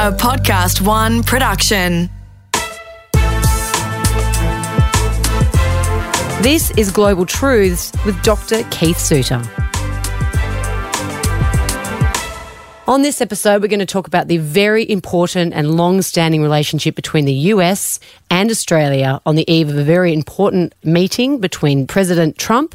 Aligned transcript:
a 0.00 0.10
Podcast 0.10 0.80
One 0.80 1.22
production. 1.22 2.08
This 6.40 6.70
is 6.78 6.90
Global 6.90 7.26
Truths 7.26 7.92
with 8.06 8.18
Dr. 8.22 8.62
Keith 8.70 8.98
Suter. 8.98 9.42
On 12.88 13.02
this 13.02 13.20
episode, 13.20 13.60
we're 13.60 13.68
going 13.68 13.80
to 13.80 13.84
talk 13.84 14.06
about 14.06 14.28
the 14.28 14.38
very 14.38 14.90
important 14.90 15.52
and 15.52 15.76
long 15.76 16.00
standing 16.00 16.40
relationship 16.40 16.94
between 16.94 17.26
the 17.26 17.34
US 17.52 18.00
and 18.30 18.50
Australia 18.50 19.20
on 19.26 19.34
the 19.34 19.44
eve 19.52 19.68
of 19.68 19.76
a 19.76 19.84
very 19.84 20.14
important 20.14 20.74
meeting 20.82 21.40
between 21.40 21.86
President 21.86 22.38
Trump 22.38 22.74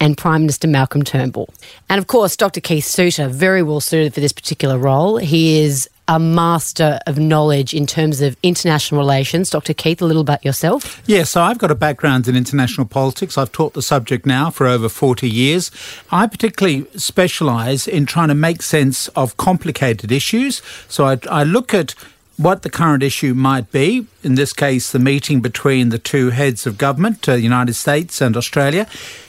and 0.00 0.16
Prime 0.16 0.40
Minister 0.40 0.66
Malcolm 0.66 1.02
Turnbull. 1.02 1.48
And 1.88 1.98
of 1.98 2.06
course, 2.06 2.36
Dr. 2.36 2.60
Keith 2.60 2.86
Suter, 2.86 3.28
very 3.28 3.62
well 3.62 3.80
suited 3.80 4.14
for 4.14 4.20
this 4.20 4.32
particular 4.32 4.78
role. 4.78 5.18
He 5.18 5.60
is 5.60 5.88
a 6.08 6.18
master 6.18 6.98
of 7.06 7.18
knowledge 7.18 7.72
in 7.72 7.86
terms 7.86 8.20
of 8.20 8.36
international 8.42 8.98
relations. 9.00 9.48
Dr. 9.48 9.72
Keith, 9.72 10.02
a 10.02 10.04
little 10.04 10.22
about 10.22 10.44
yourself. 10.44 11.00
Yeah, 11.06 11.22
so 11.22 11.40
I've 11.40 11.58
got 11.58 11.70
a 11.70 11.76
background 11.76 12.26
in 12.26 12.34
international 12.34 12.88
politics. 12.88 13.38
I've 13.38 13.52
taught 13.52 13.74
the 13.74 13.82
subject 13.82 14.26
now 14.26 14.50
for 14.50 14.66
over 14.66 14.88
40 14.88 15.30
years. 15.30 15.70
I 16.10 16.26
particularly 16.26 16.86
specialise 16.96 17.86
in 17.86 18.06
trying 18.06 18.26
to 18.26 18.34
make 18.34 18.62
sense 18.62 19.06
of 19.08 19.36
complicated 19.36 20.10
issues. 20.10 20.62
So 20.88 21.04
I, 21.04 21.18
I 21.30 21.44
look 21.44 21.72
at 21.72 21.94
what 22.40 22.62
the 22.62 22.70
current 22.70 23.02
issue 23.02 23.34
might 23.34 23.70
be, 23.70 24.06
in 24.22 24.34
this 24.34 24.54
case, 24.54 24.92
the 24.92 24.98
meeting 24.98 25.42
between 25.42 25.90
the 25.90 25.98
two 25.98 26.30
heads 26.30 26.66
of 26.66 26.78
government, 26.78 27.28
uh, 27.28 27.34
the 27.34 27.42
United 27.42 27.74
States 27.74 28.22
and 28.22 28.34
Australia, 28.34 28.86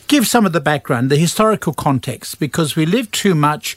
give 0.07 0.25
some 0.25 0.45
of 0.45 0.53
the 0.53 0.61
background, 0.61 1.11
the 1.11 1.17
historical 1.17 1.73
context, 1.73 2.39
because 2.39 2.77
we 2.77 2.85
live 2.85 3.11
too 3.11 3.35
much 3.35 3.75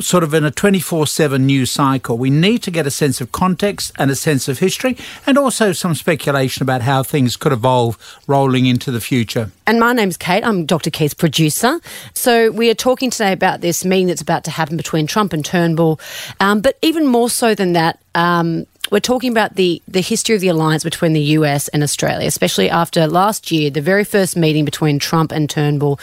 sort 0.00 0.24
of 0.24 0.34
in 0.34 0.44
a 0.44 0.50
24 0.50 1.06
7 1.06 1.44
news 1.44 1.70
cycle. 1.70 2.18
We 2.18 2.30
need 2.30 2.62
to 2.62 2.70
get 2.70 2.86
a 2.86 2.90
sense 2.90 3.20
of 3.20 3.32
context 3.32 3.92
and 3.98 4.10
a 4.10 4.16
sense 4.16 4.48
of 4.48 4.58
history, 4.58 4.96
and 5.26 5.38
also 5.38 5.72
some 5.72 5.94
speculation 5.94 6.62
about 6.62 6.82
how 6.82 7.02
things 7.02 7.36
could 7.36 7.52
evolve 7.52 7.98
rolling 8.26 8.66
into 8.66 8.90
the 8.90 9.00
future. 9.00 9.50
And 9.66 9.78
my 9.78 9.92
name's 9.92 10.16
Kate. 10.16 10.44
I'm 10.44 10.66
Dr. 10.66 10.90
Keith's 10.90 11.14
producer. 11.14 11.80
So 12.14 12.50
we 12.50 12.70
are 12.70 12.74
talking 12.74 13.10
today 13.10 13.32
about 13.32 13.60
this 13.60 13.84
meeting 13.84 14.08
that's 14.08 14.22
about 14.22 14.44
to 14.44 14.50
happen 14.50 14.76
between 14.76 15.06
Trump 15.06 15.32
and 15.32 15.44
Turnbull. 15.44 16.00
Um, 16.40 16.60
but 16.60 16.78
even 16.82 17.06
more 17.06 17.30
so 17.30 17.54
than 17.54 17.72
that, 17.72 18.00
um, 18.14 18.66
we're 18.90 19.00
talking 19.00 19.32
about 19.32 19.54
the, 19.56 19.80
the 19.88 20.02
history 20.02 20.34
of 20.34 20.40
the 20.40 20.48
alliance 20.48 20.84
between 20.84 21.14
the 21.14 21.22
US 21.38 21.68
and 21.68 21.82
Australia, 21.82 22.26
especially 22.26 22.68
after 22.68 23.06
last 23.06 23.50
year, 23.50 23.70
the 23.70 23.80
very 23.80 24.04
first 24.04 24.36
meeting 24.36 24.64
between 24.64 24.98
Trump 24.98 25.32
and 25.32 25.48
Turnbull 25.48 25.98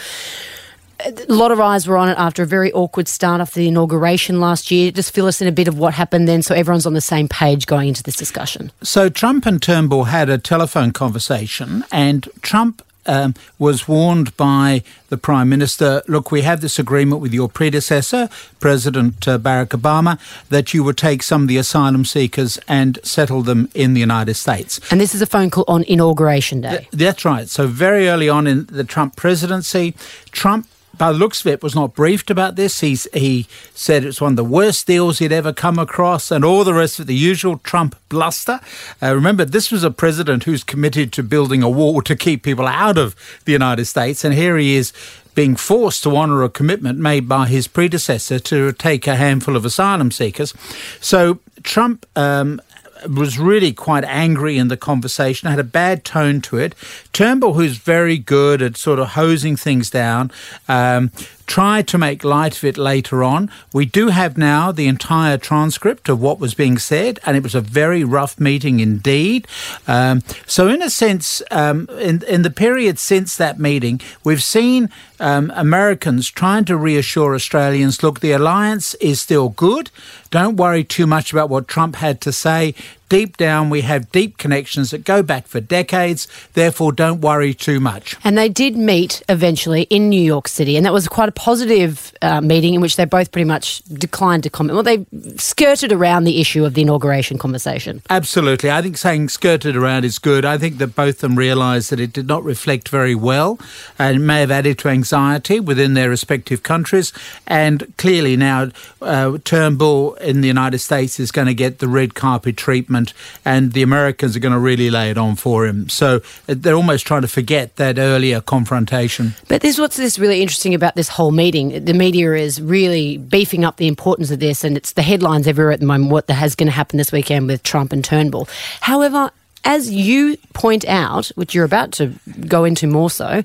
a 1.06 1.32
lot 1.32 1.52
of 1.52 1.60
eyes 1.60 1.86
were 1.86 1.96
on 1.96 2.08
it 2.08 2.18
after 2.18 2.42
a 2.42 2.46
very 2.46 2.72
awkward 2.72 3.08
start 3.08 3.40
after 3.40 3.60
the 3.60 3.68
inauguration 3.68 4.40
last 4.40 4.70
year. 4.70 4.90
Just 4.90 5.12
fill 5.12 5.26
us 5.26 5.40
in 5.40 5.48
a 5.48 5.52
bit 5.52 5.68
of 5.68 5.78
what 5.78 5.94
happened 5.94 6.28
then 6.28 6.42
so 6.42 6.54
everyone's 6.54 6.86
on 6.86 6.94
the 6.94 7.00
same 7.00 7.28
page 7.28 7.66
going 7.66 7.88
into 7.88 8.02
this 8.02 8.16
discussion. 8.16 8.72
So, 8.82 9.08
Trump 9.08 9.46
and 9.46 9.62
Turnbull 9.62 10.04
had 10.04 10.28
a 10.28 10.38
telephone 10.38 10.92
conversation, 10.92 11.84
and 11.90 12.28
Trump 12.42 12.82
um, 13.06 13.34
was 13.58 13.88
warned 13.88 14.36
by 14.36 14.82
the 15.08 15.16
Prime 15.16 15.48
Minister 15.48 16.02
look, 16.06 16.30
we 16.30 16.42
have 16.42 16.60
this 16.60 16.78
agreement 16.78 17.20
with 17.20 17.32
your 17.32 17.48
predecessor, 17.48 18.28
President 18.60 19.26
uh, 19.26 19.38
Barack 19.38 19.68
Obama, 19.68 20.18
that 20.48 20.72
you 20.74 20.84
would 20.84 20.96
take 20.96 21.22
some 21.22 21.42
of 21.42 21.48
the 21.48 21.56
asylum 21.56 22.04
seekers 22.04 22.58
and 22.68 22.98
settle 23.02 23.42
them 23.42 23.68
in 23.74 23.94
the 23.94 24.00
United 24.00 24.34
States. 24.34 24.80
And 24.90 25.00
this 25.00 25.14
is 25.14 25.22
a 25.22 25.26
phone 25.26 25.50
call 25.50 25.64
on 25.66 25.82
Inauguration 25.84 26.60
Day. 26.60 26.70
Th- 26.70 26.90
that's 26.92 27.24
right. 27.24 27.48
So, 27.48 27.66
very 27.66 28.08
early 28.08 28.28
on 28.28 28.46
in 28.46 28.66
the 28.66 28.84
Trump 28.84 29.16
presidency, 29.16 29.94
Trump 30.30 30.68
by 31.00 31.12
the 31.12 31.18
looks 31.18 31.40
of 31.40 31.46
it, 31.46 31.62
was 31.62 31.74
not 31.74 31.94
briefed 31.94 32.30
about 32.30 32.56
this. 32.56 32.80
He's, 32.80 33.08
he 33.14 33.46
said 33.74 34.04
it's 34.04 34.20
one 34.20 34.32
of 34.32 34.36
the 34.36 34.44
worst 34.44 34.86
deals 34.86 35.18
he'd 35.18 35.32
ever 35.32 35.50
come 35.50 35.78
across, 35.78 36.30
and 36.30 36.44
all 36.44 36.62
the 36.62 36.74
rest 36.74 37.00
of 37.00 37.06
the 37.06 37.14
usual 37.14 37.56
Trump 37.64 37.96
bluster. 38.10 38.60
Uh, 39.02 39.14
remember, 39.14 39.46
this 39.46 39.72
was 39.72 39.82
a 39.82 39.90
president 39.90 40.44
who's 40.44 40.62
committed 40.62 41.10
to 41.14 41.22
building 41.22 41.62
a 41.62 41.70
wall 41.70 42.02
to 42.02 42.14
keep 42.14 42.42
people 42.42 42.66
out 42.66 42.98
of 42.98 43.16
the 43.46 43.52
United 43.52 43.86
States, 43.86 44.24
and 44.24 44.34
here 44.34 44.58
he 44.58 44.76
is 44.76 44.92
being 45.34 45.56
forced 45.56 46.02
to 46.02 46.14
honour 46.14 46.42
a 46.42 46.50
commitment 46.50 46.98
made 46.98 47.26
by 47.26 47.46
his 47.46 47.66
predecessor 47.66 48.38
to 48.38 48.72
take 48.72 49.06
a 49.06 49.16
handful 49.16 49.56
of 49.56 49.64
asylum 49.64 50.10
seekers. 50.10 50.52
So 51.00 51.38
Trump 51.62 52.04
um, 52.14 52.60
was 53.08 53.38
really 53.38 53.72
quite 53.72 54.04
angry 54.04 54.58
in 54.58 54.68
the 54.68 54.76
conversation, 54.76 55.48
had 55.48 55.58
a 55.58 55.64
bad 55.64 56.04
tone 56.04 56.40
to 56.42 56.58
it. 56.58 56.74
Turnbull, 57.12 57.54
who's 57.54 57.78
very 57.78 58.18
good 58.18 58.62
at 58.62 58.76
sort 58.76 58.98
of 58.98 59.08
hosing 59.08 59.56
things 59.56 59.90
down, 59.90 60.30
um, 60.68 61.10
tried 61.50 61.88
to 61.88 61.98
make 61.98 62.22
light 62.22 62.56
of 62.56 62.62
it 62.62 62.78
later 62.78 63.24
on. 63.24 63.50
We 63.72 63.84
do 63.84 64.06
have 64.08 64.38
now 64.38 64.70
the 64.70 64.86
entire 64.86 65.36
transcript 65.36 66.08
of 66.08 66.22
what 66.22 66.38
was 66.38 66.54
being 66.54 66.78
said, 66.78 67.18
and 67.26 67.36
it 67.36 67.42
was 67.42 67.56
a 67.56 67.60
very 67.60 68.04
rough 68.04 68.38
meeting 68.38 68.78
indeed. 68.78 69.48
Um, 69.88 70.22
so, 70.46 70.68
in 70.68 70.80
a 70.80 70.88
sense, 70.88 71.42
um, 71.50 71.88
in, 71.98 72.22
in 72.28 72.42
the 72.42 72.50
period 72.50 73.00
since 73.00 73.36
that 73.36 73.58
meeting, 73.58 74.00
we've 74.22 74.44
seen 74.44 74.90
um, 75.18 75.52
Americans 75.56 76.30
trying 76.30 76.66
to 76.66 76.76
reassure 76.76 77.34
Australians 77.34 78.00
look, 78.00 78.20
the 78.20 78.30
alliance 78.30 78.94
is 78.94 79.20
still 79.20 79.48
good. 79.48 79.90
Don't 80.30 80.56
worry 80.56 80.84
too 80.84 81.08
much 81.08 81.32
about 81.32 81.50
what 81.50 81.66
Trump 81.66 81.96
had 81.96 82.20
to 82.20 82.32
say. 82.32 82.76
Deep 83.10 83.36
down, 83.36 83.70
we 83.70 83.80
have 83.80 84.10
deep 84.12 84.38
connections 84.38 84.92
that 84.92 85.04
go 85.04 85.20
back 85.20 85.48
for 85.48 85.60
decades. 85.60 86.28
Therefore, 86.54 86.92
don't 86.92 87.20
worry 87.20 87.52
too 87.52 87.80
much. 87.80 88.16
And 88.22 88.38
they 88.38 88.48
did 88.48 88.76
meet 88.76 89.20
eventually 89.28 89.82
in 89.90 90.08
New 90.08 90.22
York 90.22 90.46
City, 90.46 90.76
and 90.76 90.86
that 90.86 90.92
was 90.92 91.08
quite 91.08 91.28
a 91.28 91.32
positive 91.32 92.14
uh, 92.22 92.40
meeting 92.40 92.72
in 92.74 92.80
which 92.80 92.94
they 92.94 93.04
both 93.04 93.32
pretty 93.32 93.46
much 93.46 93.82
declined 93.82 94.44
to 94.44 94.50
comment. 94.50 94.76
Well, 94.76 94.84
they 94.84 95.04
skirted 95.36 95.90
around 95.90 96.22
the 96.22 96.40
issue 96.40 96.64
of 96.64 96.74
the 96.74 96.82
inauguration 96.82 97.36
conversation. 97.36 98.00
Absolutely. 98.08 98.70
I 98.70 98.80
think 98.80 98.96
saying 98.96 99.28
skirted 99.30 99.74
around 99.74 100.04
is 100.04 100.20
good. 100.20 100.44
I 100.44 100.56
think 100.56 100.78
that 100.78 100.94
both 100.94 101.16
of 101.16 101.20
them 101.22 101.36
realised 101.36 101.90
that 101.90 101.98
it 101.98 102.12
did 102.12 102.28
not 102.28 102.44
reflect 102.44 102.90
very 102.90 103.16
well 103.16 103.58
and 103.98 104.24
may 104.24 104.38
have 104.38 104.52
added 104.52 104.78
to 104.78 104.88
anxiety 104.88 105.58
within 105.58 105.94
their 105.94 106.10
respective 106.10 106.62
countries. 106.62 107.12
And 107.48 107.92
clearly 107.96 108.36
now, 108.36 108.70
uh, 109.02 109.38
Turnbull 109.42 110.14
in 110.14 110.42
the 110.42 110.48
United 110.48 110.78
States 110.78 111.18
is 111.18 111.32
going 111.32 111.48
to 111.48 111.54
get 111.54 111.80
the 111.80 111.88
red 111.88 112.14
carpet 112.14 112.56
treatment 112.56 112.99
and 113.44 113.72
the 113.72 113.82
Americans 113.82 114.36
are 114.36 114.40
going 114.40 114.52
to 114.52 114.58
really 114.58 114.90
lay 114.90 115.10
it 115.10 115.18
on 115.18 115.36
for 115.36 115.66
him. 115.66 115.88
So 115.88 116.20
uh, 116.48 116.54
they're 116.56 116.74
almost 116.74 117.06
trying 117.06 117.22
to 117.22 117.28
forget 117.28 117.76
that 117.76 117.98
earlier 117.98 118.40
confrontation. 118.40 119.34
But 119.48 119.60
this 119.62 119.78
what's 119.78 119.96
this 119.96 120.18
really 120.18 120.42
interesting 120.42 120.74
about 120.74 120.94
this 120.94 121.08
whole 121.08 121.30
meeting. 121.32 121.84
The 121.84 121.94
media 121.94 122.34
is 122.34 122.60
really 122.60 123.18
beefing 123.18 123.64
up 123.64 123.76
the 123.76 123.88
importance 123.88 124.30
of 124.30 124.40
this, 124.40 124.64
and 124.64 124.76
it's 124.76 124.92
the 124.92 125.02
headlines 125.02 125.46
everywhere 125.46 125.72
at 125.72 125.80
the 125.80 125.86
moment. 125.86 126.12
What 126.12 126.30
has 126.30 126.54
going 126.54 126.68
to 126.68 126.72
happen 126.72 126.96
this 126.96 127.12
weekend 127.12 127.46
with 127.48 127.62
Trump 127.62 127.92
and 127.92 128.04
Turnbull. 128.04 128.48
However, 128.80 129.30
as 129.64 129.90
you 129.90 130.36
point 130.54 130.86
out, 130.86 131.28
which 131.34 131.54
you're 131.54 131.64
about 131.64 131.92
to 131.92 132.14
go 132.46 132.64
into 132.64 132.86
more 132.86 133.10
so, 133.10 133.44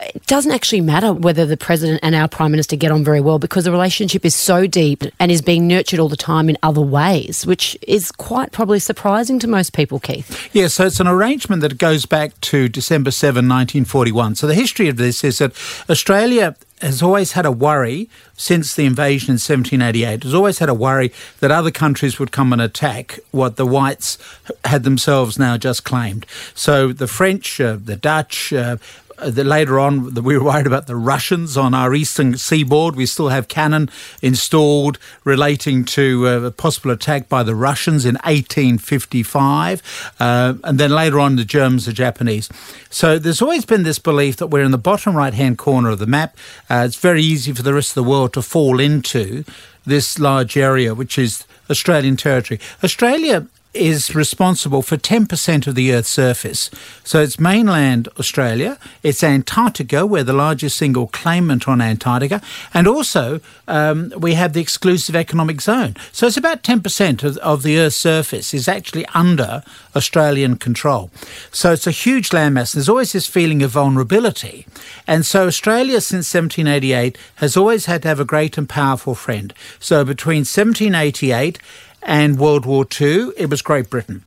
it 0.00 0.26
doesn't 0.26 0.52
actually 0.52 0.82
matter 0.82 1.12
whether 1.12 1.46
the 1.46 1.56
president 1.56 2.00
and 2.02 2.14
our 2.14 2.28
prime 2.28 2.50
minister 2.50 2.76
get 2.76 2.90
on 2.90 3.02
very 3.02 3.20
well 3.20 3.38
because 3.38 3.64
the 3.64 3.72
relationship 3.72 4.24
is 4.24 4.34
so 4.34 4.66
deep 4.66 5.04
and 5.18 5.30
is 5.30 5.40
being 5.40 5.66
nurtured 5.66 5.98
all 5.98 6.08
the 6.08 6.16
time 6.16 6.48
in 6.50 6.58
other 6.62 6.80
ways, 6.80 7.46
which 7.46 7.78
is 7.82 8.12
quite 8.12 8.52
probably 8.52 8.78
surprising 8.78 9.38
to 9.38 9.48
most 9.48 9.72
people, 9.72 9.98
Keith. 9.98 10.50
Yeah, 10.52 10.68
so 10.68 10.86
it's 10.86 11.00
an 11.00 11.06
arrangement 11.06 11.62
that 11.62 11.78
goes 11.78 12.04
back 12.04 12.38
to 12.42 12.68
December 12.68 13.10
7, 13.10 13.36
1941. 13.36 14.34
So 14.34 14.46
the 14.46 14.54
history 14.54 14.88
of 14.88 14.96
this 14.96 15.24
is 15.24 15.38
that 15.38 15.52
Australia 15.88 16.56
has 16.82 17.02
always 17.02 17.32
had 17.32 17.46
a 17.46 17.52
worry 17.52 18.08
since 18.36 18.74
the 18.74 18.84
invasion 18.84 19.30
in 19.30 19.34
1788. 19.34 20.24
Has 20.24 20.34
always 20.34 20.58
had 20.58 20.68
a 20.68 20.74
worry 20.74 21.12
that 21.40 21.50
other 21.50 21.70
countries 21.70 22.18
would 22.18 22.32
come 22.32 22.52
and 22.52 22.60
attack 22.60 23.18
what 23.30 23.56
the 23.56 23.64
whites 23.64 24.18
had 24.64 24.82
themselves 24.84 25.38
now 25.38 25.56
just 25.56 25.84
claimed. 25.84 26.26
So 26.54 26.92
the 26.92 27.06
French, 27.06 27.60
uh, 27.60 27.78
the 27.82 27.96
Dutch, 27.96 28.52
uh, 28.52 28.76
the, 29.18 29.44
later 29.44 29.78
on, 29.78 30.14
the, 30.14 30.22
we 30.22 30.36
were 30.36 30.44
worried 30.44 30.66
about 30.66 30.86
the 30.86 30.96
Russians 30.96 31.56
on 31.56 31.74
our 31.74 31.94
eastern 31.94 32.36
seaboard. 32.36 32.96
We 32.96 33.06
still 33.06 33.28
have 33.28 33.48
cannon 33.48 33.90
installed 34.22 34.98
relating 35.24 35.84
to 35.86 36.26
uh, 36.26 36.40
a 36.42 36.50
possible 36.50 36.90
attack 36.90 37.28
by 37.28 37.42
the 37.42 37.54
Russians 37.54 38.04
in 38.04 38.14
1855, 38.16 40.12
uh, 40.20 40.54
and 40.64 40.78
then 40.78 40.90
later 40.90 41.20
on 41.20 41.36
the 41.36 41.44
Germans, 41.44 41.86
the 41.86 41.92
Japanese. 41.92 42.48
So 42.90 43.18
there's 43.18 43.42
always 43.42 43.64
been 43.64 43.82
this 43.82 43.98
belief 43.98 44.36
that 44.36 44.48
we're 44.48 44.64
in 44.64 44.70
the 44.70 44.78
bottom 44.78 45.16
right 45.16 45.34
hand 45.34 45.58
corner 45.58 45.90
of 45.90 45.98
the 45.98 46.06
map. 46.06 46.36
Uh, 46.70 46.84
it's 46.86 46.96
very 46.96 47.22
easy 47.22 47.52
for 47.52 47.62
the 47.62 47.74
rest 47.74 47.90
of 47.90 48.04
the 48.04 48.10
world 48.10 48.32
to 48.34 48.42
fall 48.42 48.80
into 48.80 49.44
this 49.84 50.18
large 50.18 50.56
area, 50.56 50.94
which 50.94 51.18
is 51.18 51.44
Australian 51.70 52.16
territory. 52.16 52.60
Australia 52.82 53.46
is 53.76 54.14
responsible 54.14 54.82
for 54.82 54.96
10% 54.96 55.66
of 55.66 55.74
the 55.74 55.92
Earth's 55.92 56.08
surface. 56.08 56.70
So 57.04 57.20
it's 57.20 57.38
mainland 57.38 58.08
Australia, 58.18 58.78
it's 59.02 59.22
Antarctica, 59.22 60.06
we're 60.06 60.24
the 60.24 60.32
largest 60.32 60.76
single 60.76 61.06
claimant 61.08 61.68
on 61.68 61.80
Antarctica, 61.80 62.40
and 62.74 62.88
also 62.88 63.40
um, 63.68 64.12
we 64.16 64.34
have 64.34 64.52
the 64.52 64.60
exclusive 64.60 65.14
economic 65.14 65.60
zone. 65.60 65.94
So 66.12 66.26
it's 66.26 66.36
about 66.36 66.62
10% 66.62 67.22
of, 67.22 67.36
of 67.38 67.62
the 67.62 67.78
Earth's 67.78 67.96
surface 67.96 68.54
is 68.54 68.68
actually 68.68 69.06
under 69.14 69.62
Australian 69.94 70.56
control. 70.56 71.10
So 71.52 71.72
it's 71.72 71.86
a 71.86 71.90
huge 71.90 72.30
landmass. 72.30 72.72
There's 72.72 72.88
always 72.88 73.12
this 73.12 73.26
feeling 73.26 73.62
of 73.62 73.70
vulnerability. 73.70 74.66
And 75.06 75.24
so 75.24 75.46
Australia, 75.46 76.00
since 76.00 76.32
1788, 76.32 77.18
has 77.36 77.56
always 77.56 77.86
had 77.86 78.02
to 78.02 78.08
have 78.08 78.20
a 78.20 78.24
great 78.24 78.58
and 78.58 78.68
powerful 78.68 79.14
friend. 79.14 79.52
So 79.78 80.04
between 80.04 80.40
1788 80.40 81.58
and 82.02 82.38
World 82.38 82.66
War 82.66 82.86
II, 83.00 83.32
it 83.36 83.50
was 83.50 83.62
Great 83.62 83.90
Britain. 83.90 84.22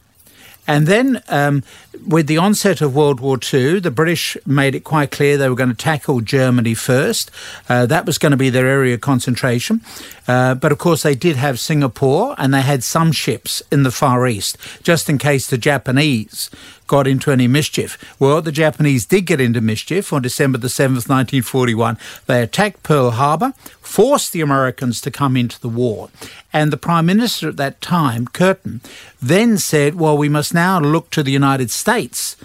And 0.70 0.86
then, 0.86 1.24
um, 1.30 1.64
with 2.08 2.28
the 2.28 2.38
onset 2.38 2.80
of 2.80 2.96
World 2.96 3.20
War 3.20 3.40
II, 3.42 3.80
the 3.80 3.90
British 3.90 4.38
made 4.46 4.76
it 4.76 4.84
quite 4.84 5.10
clear 5.10 5.36
they 5.36 5.50
were 5.50 5.56
going 5.56 5.72
to 5.72 5.76
tackle 5.76 6.22
Germany 6.22 6.76
first. 6.76 7.32
Uh, 7.68 7.88
that 7.88 8.06
was 8.06 8.20
going 8.20 8.34
to 8.34 8.38
be 8.38 8.52
their 8.52 8.68
area 8.68 8.94
of 8.94 9.02
concentration. 9.02 9.82
Uh, 10.28 10.54
but 10.54 10.72
of 10.72 10.78
course, 10.78 11.02
they 11.02 11.16
did 11.16 11.38
have 11.38 11.60
Singapore 11.60 12.36
and 12.38 12.54
they 12.54 12.62
had 12.62 12.84
some 12.84 13.12
ships 13.12 13.64
in 13.72 13.82
the 13.82 13.90
Far 13.90 14.28
East, 14.28 14.58
just 14.84 15.10
in 15.10 15.18
case 15.18 15.48
the 15.48 15.58
Japanese 15.58 16.52
got 16.90 17.08
into 17.08 17.32
any 17.32 17.48
mischief. 17.48 17.98
Well, 18.20 18.42
the 18.42 18.52
Japanese 18.52 19.06
did 19.06 19.26
get 19.26 19.40
into 19.40 19.62
mischief 19.62 20.12
on 20.12 20.24
December 20.24 20.58
the 20.58 20.68
7th, 20.68 21.08
1941. 21.08 21.98
They 22.26 22.44
attacked 22.44 22.84
Pearl 22.84 23.12
Harbor, 23.12 23.54
forced 23.80 24.34
the 24.34 24.42
Americans 24.42 25.00
to 25.02 25.12
come 25.12 25.38
into 25.38 25.62
the 25.62 25.70
war. 25.70 26.10
And 26.52 26.74
the 26.74 26.78
Prime 26.78 27.06
Minister 27.06 27.48
at 27.48 27.58
that 27.58 27.80
time, 27.80 28.28
Curtin, 28.28 28.82
then 29.22 29.58
said, 29.58 29.96
well, 29.96 30.18
we 30.18 30.28
must 30.28 30.54
now 30.54 30.80
look 30.80 31.12
to 31.12 31.24
the 31.24 31.32
United 31.32 31.72
States 31.72 32.36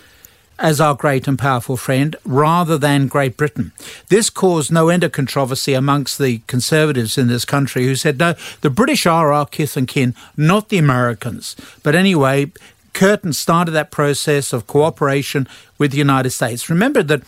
as 0.58 0.80
our 0.80 0.94
great 0.94 1.26
and 1.26 1.38
powerful 1.38 1.76
friend 1.76 2.14
rather 2.24 2.78
than 2.78 3.08
Great 3.08 3.36
Britain. 3.36 3.72
This 4.08 4.30
caused 4.30 4.70
no 4.70 4.88
end 4.88 5.02
of 5.02 5.12
controversy 5.12 5.74
amongst 5.74 6.18
the 6.18 6.42
conservatives 6.46 7.18
in 7.18 7.26
this 7.28 7.44
country 7.44 7.84
who 7.84 7.96
said, 7.96 8.18
no, 8.18 8.34
the 8.60 8.70
British 8.70 9.06
are 9.06 9.32
our 9.32 9.46
kith 9.46 9.76
and 9.76 9.88
kin, 9.88 10.14
not 10.36 10.68
the 10.68 10.78
Americans. 10.78 11.56
But 11.82 11.94
anyway, 11.94 12.52
Curtin 12.94 13.32
started 13.32 13.72
that 13.72 13.90
process 13.90 14.52
of 14.52 14.66
cooperation 14.66 15.46
with 15.78 15.90
the 15.90 15.98
United 15.98 16.30
States. 16.30 16.70
Remember 16.70 17.02
that 17.02 17.24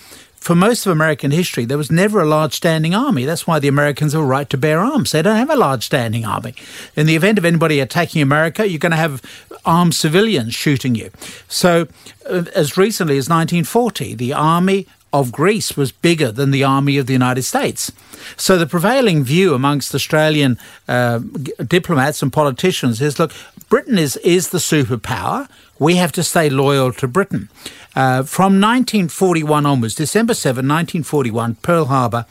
for 0.47 0.55
most 0.55 0.87
of 0.87 0.93
American 0.93 1.33
history, 1.33 1.65
there 1.65 1.77
was 1.77 1.91
never 1.91 2.21
a 2.21 2.25
large 2.25 2.55
standing 2.55 2.95
army. 2.95 3.25
That's 3.25 3.49
why 3.49 3.59
the 3.59 3.67
Americans 3.67 4.13
have 4.13 4.23
a 4.23 4.25
right 4.25 4.49
to 4.51 4.57
bear 4.57 4.79
arms. 4.79 5.11
They 5.11 5.21
don't 5.21 5.37
have 5.37 5.51
a 5.51 5.57
large 5.57 5.85
standing 5.85 6.25
army. 6.25 6.55
In 6.95 7.07
the 7.07 7.17
event 7.17 7.37
of 7.37 7.45
anybody 7.45 7.81
attacking 7.81 8.23
America, 8.23 8.69
you're 8.69 8.79
going 8.79 8.93
to 8.93 8.97
have 8.97 9.21
armed 9.65 9.97
civilians 9.97 10.55
shooting 10.55 10.95
you. 10.95 11.11
So, 11.49 11.89
uh, 12.31 12.45
as 12.55 12.77
recently 12.77 13.19
as 13.19 13.29
1940, 13.29 14.15
the 14.15 14.33
army 14.33 14.87
of 15.13 15.33
Greece 15.33 15.77
was 15.77 15.93
bigger 15.93 16.31
than 16.31 16.51
the 16.51 16.63
army 16.63 16.99
of 16.99 17.07
the 17.07 17.13
United 17.13 17.43
States. 17.43 17.91
So 18.37 18.59
the 18.59 18.67
prevailing 18.67 19.25
view 19.25 19.55
amongst 19.55 19.95
Australian 19.95 20.59
uh, 20.89 21.21
diplomats 21.67 22.23
and 22.23 22.33
politicians 22.33 23.01
is 23.01 23.19
look, 23.19 23.33
Britain 23.69 23.99
is, 23.99 24.17
is 24.19 24.51
the 24.51 24.59
superpower. 24.59 25.49
We 25.79 25.97
have 25.97 26.13
to 26.13 26.23
stay 26.23 26.49
loyal 26.49 26.93
to 26.95 27.09
Britain. 27.09 27.49
Uh, 27.95 28.23
from 28.23 28.61
1941 28.61 29.67
onwards, 29.67 29.95
December 29.95 30.35
7, 30.35 30.57
1941, 30.59 31.57
Pearl 31.57 31.87
Harbor, 31.87 32.27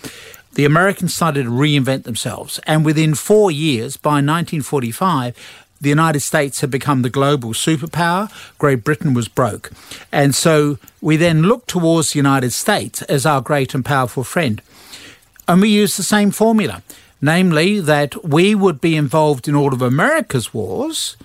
the 0.54 0.66
Americans 0.66 1.14
started 1.14 1.44
to 1.44 1.50
reinvent 1.50 2.04
themselves. 2.04 2.60
And 2.66 2.86
within 2.86 3.14
four 3.16 3.52
years, 3.52 3.98
by 3.98 4.22
1945, 4.22 5.66
the 5.82 5.90
United 5.90 6.22
States 6.22 6.62
had 6.62 6.72
become 6.72 7.02
the 7.02 7.10
global 7.10 7.50
superpower. 7.50 8.32
Great 8.58 8.84
Britain 8.84 9.14
was 9.14 9.28
broke. 9.28 9.72
And 10.12 10.34
so 10.34 10.78
we 11.02 11.18
then 11.18 11.44
looked 11.44 11.68
towards 11.68 12.14
the 12.14 12.20
United 12.20 12.54
States 12.54 13.02
as 13.04 13.26
our 13.26 13.42
great 13.42 13.76
and 13.76 13.84
powerful 13.84 14.24
friend. 14.24 14.62
And 15.48 15.62
we 15.62 15.70
used 15.70 15.98
the 16.00 16.04
same 16.04 16.32
formula, 16.32 16.82
namely 17.22 17.82
that 17.82 18.24
we 18.24 18.56
would 18.56 18.80
be 18.80 18.96
involved 18.96 19.48
in 19.48 19.56
all 19.56 19.74
of 19.74 19.82
America's 19.82 20.54
wars 20.54 21.18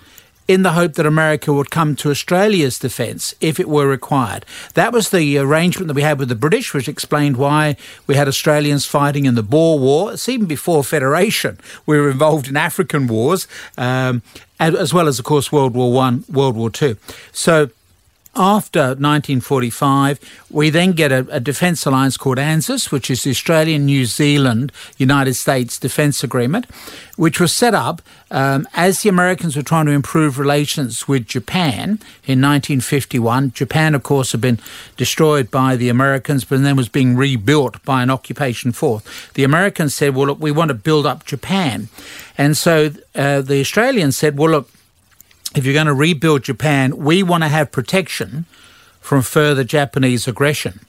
in 0.51 0.63
the 0.63 0.73
hope 0.73 0.95
that 0.95 1.05
America 1.05 1.53
would 1.53 1.71
come 1.71 1.95
to 1.95 2.09
Australia's 2.09 2.77
defence 2.77 3.33
if 3.39 3.57
it 3.57 3.69
were 3.69 3.87
required. 3.87 4.45
That 4.73 4.91
was 4.91 5.09
the 5.09 5.37
arrangement 5.37 5.87
that 5.87 5.93
we 5.93 6.01
had 6.01 6.19
with 6.19 6.27
the 6.27 6.35
British, 6.35 6.73
which 6.73 6.89
explained 6.89 7.37
why 7.37 7.77
we 8.05 8.15
had 8.15 8.27
Australians 8.27 8.85
fighting 8.85 9.23
in 9.23 9.35
the 9.35 9.43
Boer 9.43 9.79
War. 9.79 10.11
It's 10.11 10.27
even 10.27 10.47
before 10.47 10.83
Federation. 10.83 11.57
We 11.85 11.97
were 11.97 12.11
involved 12.11 12.49
in 12.49 12.57
African 12.57 13.07
wars, 13.07 13.47
um, 13.77 14.23
as 14.59 14.93
well 14.93 15.07
as, 15.07 15.19
of 15.19 15.25
course, 15.25 15.53
World 15.53 15.73
War 15.73 15.93
One, 15.93 16.25
World 16.29 16.57
War 16.57 16.69
Two. 16.69 16.97
So 17.31 17.69
after 18.35 18.79
1945, 18.79 20.19
we 20.49 20.69
then 20.69 20.93
get 20.93 21.11
a, 21.11 21.27
a, 21.29 21.39
defence 21.39 21.85
alliance 21.85 22.15
called 22.15 22.37
ANZUS, 22.37 22.89
which 22.89 23.11
is 23.11 23.23
the 23.23 23.31
Australian, 23.31 23.85
New 23.85 24.05
Zealand, 24.05 24.71
United 24.97 25.33
States 25.33 25.77
Defence 25.77 26.23
Agreement, 26.23 26.65
which 27.17 27.41
was 27.41 27.51
set 27.51 27.73
up 27.73 28.01
um, 28.31 28.65
as 28.73 29.01
the 29.01 29.09
Americans 29.09 29.57
were 29.57 29.61
trying 29.61 29.85
to 29.85 29.91
improve 29.91 30.39
relations 30.39 31.09
with 31.09 31.27
Japan 31.27 31.99
in 32.23 32.39
1951. 32.39 33.51
Japan, 33.51 33.93
of 33.93 34.03
course, 34.03 34.31
had 34.31 34.39
been 34.39 34.59
destroyed 34.95 35.51
by 35.51 35.75
the 35.75 35.89
Americans, 35.89 36.45
but 36.45 36.61
then 36.61 36.77
was 36.77 36.87
being 36.87 37.17
rebuilt 37.17 37.83
by 37.83 38.01
an 38.01 38.09
occupation 38.09 38.71
force. 38.71 39.03
The 39.33 39.43
Americans 39.43 39.93
said, 39.93 40.15
well, 40.15 40.27
look, 40.27 40.39
we 40.39 40.51
want 40.51 40.69
to 40.69 40.75
build 40.75 41.05
up 41.05 41.25
Japan. 41.25 41.89
And 42.37 42.55
so 42.55 42.91
uh, 43.13 43.41
the 43.41 43.59
Australians 43.59 44.15
said, 44.15 44.37
well, 44.37 44.51
look, 44.51 44.69
if 45.55 45.65
you're 45.65 45.73
going 45.73 45.87
to 45.87 45.93
rebuild 45.93 46.43
Japan, 46.43 46.97
we 46.97 47.23
want 47.23 47.43
to 47.43 47.49
have 47.49 47.71
protection 47.71 48.45
from 48.99 49.21
further 49.21 49.63
Japanese 49.63 50.27
aggression. 50.27 50.79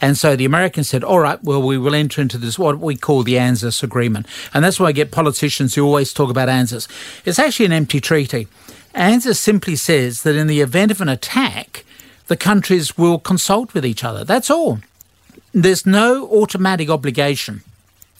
And 0.00 0.18
so 0.18 0.34
the 0.34 0.44
Americans 0.44 0.88
said, 0.88 1.04
all 1.04 1.20
right, 1.20 1.42
well, 1.42 1.62
we 1.62 1.78
will 1.78 1.94
enter 1.94 2.20
into 2.20 2.36
this, 2.36 2.58
what 2.58 2.78
we 2.78 2.96
call 2.96 3.22
the 3.22 3.38
ANZUS 3.38 3.82
agreement. 3.82 4.26
And 4.52 4.64
that's 4.64 4.80
why 4.80 4.86
I 4.86 4.92
get 4.92 5.12
politicians 5.12 5.74
who 5.74 5.84
always 5.84 6.12
talk 6.12 6.28
about 6.28 6.48
ANZUS. 6.48 6.88
It's 7.24 7.38
actually 7.38 7.66
an 7.66 7.72
empty 7.72 8.00
treaty. 8.00 8.48
ANZUS 8.94 9.38
simply 9.38 9.76
says 9.76 10.22
that 10.22 10.34
in 10.34 10.48
the 10.48 10.60
event 10.60 10.90
of 10.90 11.00
an 11.00 11.08
attack, 11.08 11.84
the 12.26 12.36
countries 12.36 12.98
will 12.98 13.18
consult 13.18 13.74
with 13.74 13.86
each 13.86 14.02
other. 14.02 14.24
That's 14.24 14.50
all. 14.50 14.80
There's 15.52 15.86
no 15.86 16.28
automatic 16.30 16.88
obligation 16.90 17.62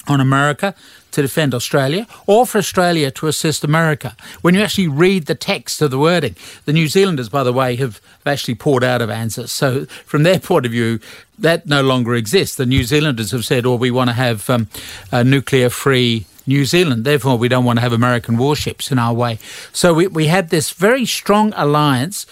on 0.06 0.20
America 0.20 0.74
to 1.12 1.22
defend 1.22 1.54
Australia 1.54 2.06
or 2.26 2.46
for 2.46 2.58
Australia 2.58 3.10
to 3.12 3.28
assist 3.28 3.64
America. 3.64 4.16
When 4.40 4.54
you 4.54 4.62
actually 4.62 4.88
read 4.88 5.26
the 5.26 5.34
text 5.34 5.80
of 5.80 5.90
the 5.90 5.98
wording, 5.98 6.36
the 6.64 6.72
New 6.72 6.88
Zealanders, 6.88 7.28
by 7.28 7.44
the 7.44 7.52
way, 7.52 7.76
have 7.76 8.00
actually 8.26 8.54
poured 8.54 8.84
out 8.84 9.00
of 9.00 9.10
ANZUS. 9.10 9.50
So, 9.50 9.84
from 10.06 10.22
their 10.22 10.38
point 10.38 10.66
of 10.66 10.72
view, 10.72 11.00
that 11.38 11.66
no 11.66 11.82
longer 11.82 12.14
exists. 12.14 12.56
The 12.56 12.66
New 12.66 12.84
Zealanders 12.84 13.30
have 13.30 13.44
said, 13.44 13.66
oh, 13.66 13.76
we 13.76 13.90
want 13.90 14.10
to 14.10 14.14
have 14.14 14.48
um, 14.50 14.68
a 15.10 15.24
nuclear 15.24 15.70
free 15.70 16.26
New 16.46 16.64
Zealand. 16.64 17.04
Therefore, 17.04 17.38
we 17.38 17.48
don't 17.48 17.64
want 17.64 17.78
to 17.78 17.82
have 17.82 17.92
American 17.92 18.36
warships 18.36 18.90
in 18.90 18.98
our 18.98 19.14
way. 19.14 19.38
So 19.72 19.94
we, 19.94 20.06
we 20.06 20.26
had 20.26 20.50
this 20.50 20.70
very 20.70 21.06
strong 21.06 21.52
alliance 21.56 22.26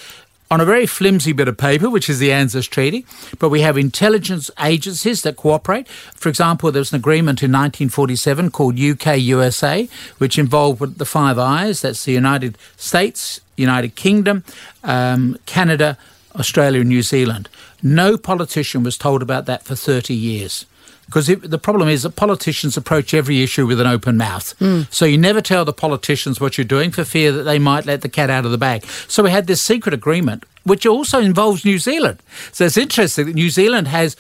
on 0.51 0.61
a 0.61 0.65
very 0.65 0.87
flimsy 0.87 1.33
bit 1.33 1.47
of 1.47 1.57
paper, 1.57 1.89
which 1.89 2.11
is 2.11 2.19
the 2.19 2.31
ANZUS 2.33 2.69
Treaty, 2.69 3.07
but 3.39 3.51
we 3.51 3.61
have 3.61 3.79
intelligence 3.79 4.51
agencies 4.61 5.23
that 5.23 5.37
cooperate. 5.37 5.87
For 5.89 6.29
example, 6.29 6.73
there 6.73 6.81
was 6.81 6.93
an 6.93 6.97
agreement 6.97 7.43
in 7.43 7.53
1947 7.53 8.51
called 8.51 8.79
UK 8.79 9.19
USA, 9.19 9.89
which 10.19 10.39
involved 10.39 10.99
the 10.99 11.05
Five 11.05 11.39
Eyes 11.39 11.83
that's 11.83 12.05
the 12.05 12.13
United 12.13 12.59
States, 12.77 13.41
United 13.57 13.95
Kingdom, 13.95 14.43
um, 14.83 15.39
Canada, 15.47 15.97
Australia, 16.35 16.81
and 16.81 16.89
New 16.89 17.03
Zealand. 17.03 17.49
No 17.83 18.19
politician 18.19 18.83
was 18.83 18.99
told 18.99 19.23
about 19.23 19.47
that 19.47 19.63
for 19.63 19.77
30 19.77 20.15
years. 20.15 20.67
Because 21.11 21.27
the 21.27 21.59
problem 21.59 21.89
is 21.89 22.05
that 22.05 22.15
politicians 22.15 22.77
approach 22.77 23.13
every 23.15 23.43
issue 23.43 23.67
with 23.67 23.81
an 23.81 23.87
open 23.89 24.17
mouth. 24.17 24.57
Mm. 24.61 24.87
So 24.95 25.05
you 25.05 25.19
never 25.19 25.41
tell 25.41 25.65
the 25.65 25.73
politicians 25.73 26.41
what 26.41 26.57
you're 26.57 26.65
doing 26.65 26.93
for 26.93 27.03
fear 27.03 27.33
that 27.33 27.43
they 27.43 27.59
might 27.59 27.85
let 27.85 28.03
the 28.03 28.09
cat 28.09 28.31
out 28.31 28.45
of 28.45 28.53
the 28.53 28.59
bag. 28.59 28.85
So 29.09 29.25
we 29.25 29.33
had 29.33 29.49
this 29.49 29.61
secret 29.61 29.93
agreement, 29.93 30.45
which 30.63 30.87
also 30.87 31.19
involves 31.19 31.65
New 31.65 31.81
Zealand. 31.81 32.23
So 32.53 32.65
it's 32.65 32.77
interesting 32.77 33.27
that 33.27 33.35
New 33.35 33.51
Zealand 33.51 33.89
has 33.89 34.15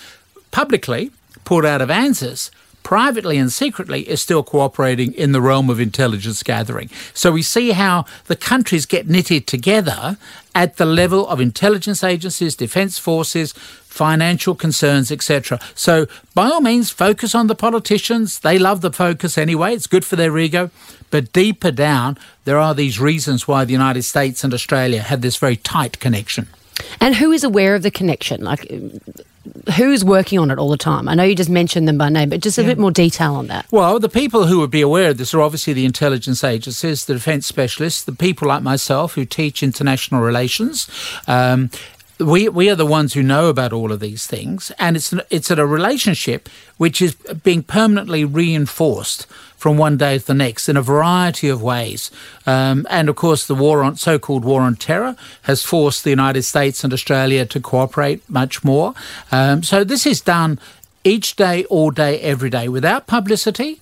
publicly 0.50 1.12
pulled 1.44 1.64
out 1.64 1.80
of 1.80 1.90
ANZUS 1.90 2.50
privately 2.82 3.38
and 3.38 3.52
secretly 3.52 4.08
is 4.08 4.20
still 4.20 4.42
cooperating 4.42 5.12
in 5.14 5.32
the 5.32 5.40
realm 5.40 5.70
of 5.70 5.80
intelligence 5.80 6.42
gathering. 6.42 6.90
So 7.14 7.32
we 7.32 7.42
see 7.42 7.70
how 7.70 8.04
the 8.26 8.36
countries 8.36 8.86
get 8.86 9.08
knitted 9.08 9.46
together 9.46 10.16
at 10.54 10.76
the 10.76 10.86
level 10.86 11.28
of 11.28 11.40
intelligence 11.40 12.02
agencies, 12.02 12.56
defence 12.56 12.98
forces, 12.98 13.52
financial 13.52 14.54
concerns, 14.54 15.10
etc. 15.10 15.60
So 15.74 16.06
by 16.34 16.48
all 16.48 16.60
means, 16.60 16.90
focus 16.90 17.34
on 17.34 17.46
the 17.46 17.54
politicians. 17.54 18.40
They 18.40 18.58
love 18.58 18.80
the 18.80 18.92
focus 18.92 19.36
anyway. 19.36 19.74
It's 19.74 19.86
good 19.86 20.04
for 20.04 20.16
their 20.16 20.36
ego. 20.38 20.70
But 21.10 21.32
deeper 21.32 21.70
down, 21.70 22.18
there 22.44 22.58
are 22.58 22.74
these 22.74 23.00
reasons 23.00 23.48
why 23.48 23.64
the 23.64 23.72
United 23.72 24.02
States 24.02 24.44
and 24.44 24.54
Australia 24.54 25.02
have 25.02 25.20
this 25.20 25.36
very 25.36 25.56
tight 25.56 25.98
connection. 25.98 26.46
And 27.00 27.16
who 27.16 27.32
is 27.32 27.44
aware 27.44 27.74
of 27.74 27.82
the 27.82 27.90
connection? 27.90 28.42
Like, 28.42 28.70
who's 29.76 30.04
working 30.04 30.38
on 30.38 30.50
it 30.50 30.58
all 30.58 30.68
the 30.68 30.76
time? 30.76 31.08
I 31.08 31.14
know 31.14 31.22
you 31.22 31.34
just 31.34 31.50
mentioned 31.50 31.88
them 31.88 31.98
by 31.98 32.08
name, 32.08 32.28
but 32.28 32.40
just 32.40 32.58
a 32.58 32.62
yeah. 32.62 32.68
bit 32.68 32.78
more 32.78 32.90
detail 32.90 33.34
on 33.34 33.46
that. 33.46 33.66
Well, 33.70 33.98
the 33.98 34.08
people 34.08 34.46
who 34.46 34.60
would 34.60 34.70
be 34.70 34.80
aware 34.80 35.10
of 35.10 35.18
this 35.18 35.32
are 35.34 35.40
obviously 35.40 35.72
the 35.72 35.84
intelligence 35.84 36.44
agencies, 36.44 37.04
the 37.04 37.14
defence 37.14 37.46
specialists, 37.46 38.04
the 38.04 38.12
people 38.12 38.48
like 38.48 38.62
myself 38.62 39.14
who 39.14 39.24
teach 39.24 39.62
international 39.62 40.20
relations. 40.20 40.88
Um, 41.26 41.70
we 42.20 42.48
we 42.48 42.68
are 42.70 42.74
the 42.76 42.86
ones 42.86 43.14
who 43.14 43.22
know 43.22 43.48
about 43.48 43.72
all 43.72 43.92
of 43.92 44.00
these 44.00 44.26
things, 44.26 44.70
and 44.78 44.96
it's 44.96 45.12
it's 45.30 45.50
a 45.50 45.66
relationship 45.66 46.48
which 46.76 47.00
is 47.00 47.14
being 47.42 47.62
permanently 47.62 48.24
reinforced 48.24 49.26
from 49.56 49.76
one 49.76 49.96
day 49.96 50.18
to 50.18 50.26
the 50.26 50.34
next 50.34 50.68
in 50.68 50.76
a 50.76 50.82
variety 50.82 51.48
of 51.48 51.62
ways. 51.62 52.10
Um, 52.46 52.86
and 52.88 53.08
of 53.08 53.16
course, 53.16 53.46
the 53.46 53.54
war 53.54 53.82
on 53.82 53.96
so-called 53.96 54.44
war 54.44 54.62
on 54.62 54.76
terror 54.76 55.16
has 55.42 55.62
forced 55.62 56.02
the 56.04 56.10
United 56.10 56.42
States 56.44 56.82
and 56.82 56.92
Australia 56.92 57.44
to 57.46 57.60
cooperate 57.60 58.22
much 58.28 58.64
more. 58.64 58.94
Um, 59.30 59.62
so 59.62 59.84
this 59.84 60.06
is 60.06 60.20
done 60.20 60.58
each 61.04 61.36
day, 61.36 61.64
all 61.66 61.90
day, 61.90 62.20
every 62.20 62.50
day, 62.50 62.68
without 62.68 63.06
publicity 63.06 63.80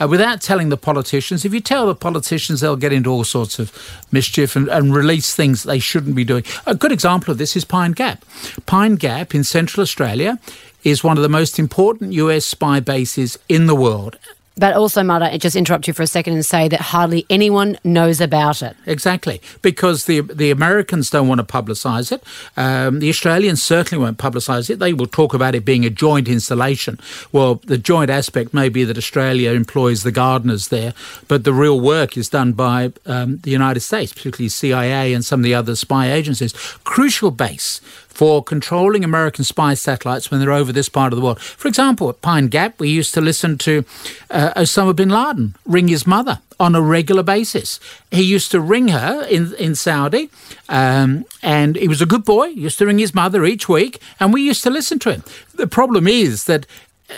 uh, 0.00 0.08
without 0.08 0.40
telling 0.40 0.68
the 0.68 0.76
politicians. 0.76 1.44
If 1.44 1.54
you 1.54 1.60
tell 1.60 1.86
the 1.86 1.94
politicians, 1.94 2.60
they'll 2.60 2.76
get 2.76 2.92
into 2.92 3.10
all 3.10 3.24
sorts 3.24 3.58
of 3.58 3.72
mischief 4.10 4.56
and, 4.56 4.68
and 4.68 4.94
release 4.94 5.34
things 5.34 5.62
they 5.62 5.78
shouldn't 5.78 6.16
be 6.16 6.24
doing. 6.24 6.44
A 6.66 6.74
good 6.74 6.92
example 6.92 7.32
of 7.32 7.38
this 7.38 7.56
is 7.56 7.64
Pine 7.64 7.92
Gap. 7.92 8.24
Pine 8.66 8.96
Gap 8.96 9.34
in 9.34 9.44
Central 9.44 9.82
Australia 9.82 10.38
is 10.84 11.02
one 11.02 11.16
of 11.16 11.22
the 11.22 11.28
most 11.28 11.58
important 11.58 12.12
US 12.12 12.44
spy 12.46 12.80
bases 12.80 13.38
in 13.48 13.66
the 13.66 13.74
world. 13.74 14.18
But 14.58 14.74
also, 14.74 15.02
Mada, 15.02 15.32
I 15.32 15.36
just 15.36 15.54
interrupt 15.54 15.86
you 15.86 15.92
for 15.92 16.02
a 16.02 16.06
second 16.06 16.32
and 16.32 16.44
say 16.44 16.66
that 16.68 16.80
hardly 16.80 17.26
anyone 17.28 17.78
knows 17.84 18.22
about 18.22 18.62
it. 18.62 18.74
Exactly, 18.86 19.42
because 19.60 20.06
the 20.06 20.20
the 20.22 20.50
Americans 20.50 21.10
don't 21.10 21.28
want 21.28 21.40
to 21.40 21.44
publicise 21.44 22.10
it. 22.10 22.22
Um, 22.56 23.00
the 23.00 23.10
Australians 23.10 23.62
certainly 23.62 24.02
won't 24.02 24.16
publicise 24.16 24.70
it. 24.70 24.78
They 24.78 24.94
will 24.94 25.08
talk 25.08 25.34
about 25.34 25.54
it 25.54 25.66
being 25.66 25.84
a 25.84 25.90
joint 25.90 26.26
installation. 26.26 26.98
Well, 27.32 27.56
the 27.66 27.76
joint 27.76 28.10
aspect 28.10 28.54
may 28.54 28.70
be 28.70 28.84
that 28.84 28.96
Australia 28.96 29.50
employs 29.50 30.04
the 30.04 30.12
gardeners 30.12 30.68
there, 30.68 30.94
but 31.28 31.44
the 31.44 31.52
real 31.52 31.78
work 31.78 32.16
is 32.16 32.30
done 32.30 32.52
by 32.52 32.92
um, 33.04 33.38
the 33.42 33.50
United 33.50 33.80
States, 33.80 34.14
particularly 34.14 34.48
CIA 34.48 35.12
and 35.12 35.22
some 35.22 35.40
of 35.40 35.44
the 35.44 35.54
other 35.54 35.76
spy 35.76 36.10
agencies. 36.10 36.54
Crucial 36.84 37.30
base 37.30 37.82
for 38.16 38.42
controlling 38.42 39.04
American 39.04 39.44
spy 39.44 39.74
satellites 39.74 40.30
when 40.30 40.40
they're 40.40 40.50
over 40.50 40.72
this 40.72 40.88
part 40.88 41.12
of 41.12 41.18
the 41.18 41.22
world. 41.22 41.38
For 41.38 41.68
example, 41.68 42.08
at 42.08 42.22
Pine 42.22 42.46
Gap, 42.46 42.80
we 42.80 42.88
used 42.88 43.12
to 43.12 43.20
listen 43.20 43.58
to 43.58 43.84
uh, 44.30 44.54
Osama 44.54 44.96
bin 44.96 45.10
Laden 45.10 45.54
ring 45.66 45.88
his 45.88 46.06
mother 46.06 46.38
on 46.58 46.74
a 46.74 46.80
regular 46.80 47.22
basis. 47.22 47.78
He 48.10 48.22
used 48.22 48.50
to 48.52 48.60
ring 48.60 48.88
her 48.88 49.26
in, 49.28 49.52
in 49.56 49.74
Saudi, 49.74 50.30
um, 50.70 51.26
and 51.42 51.76
he 51.76 51.88
was 51.88 52.00
a 52.00 52.06
good 52.06 52.24
boy. 52.24 52.46
Used 52.46 52.78
to 52.78 52.86
ring 52.86 52.98
his 52.98 53.14
mother 53.14 53.44
each 53.44 53.68
week, 53.68 54.00
and 54.18 54.32
we 54.32 54.40
used 54.40 54.62
to 54.62 54.70
listen 54.70 54.98
to 55.00 55.12
him. 55.12 55.22
The 55.54 55.66
problem 55.66 56.08
is 56.08 56.44
that 56.44 56.66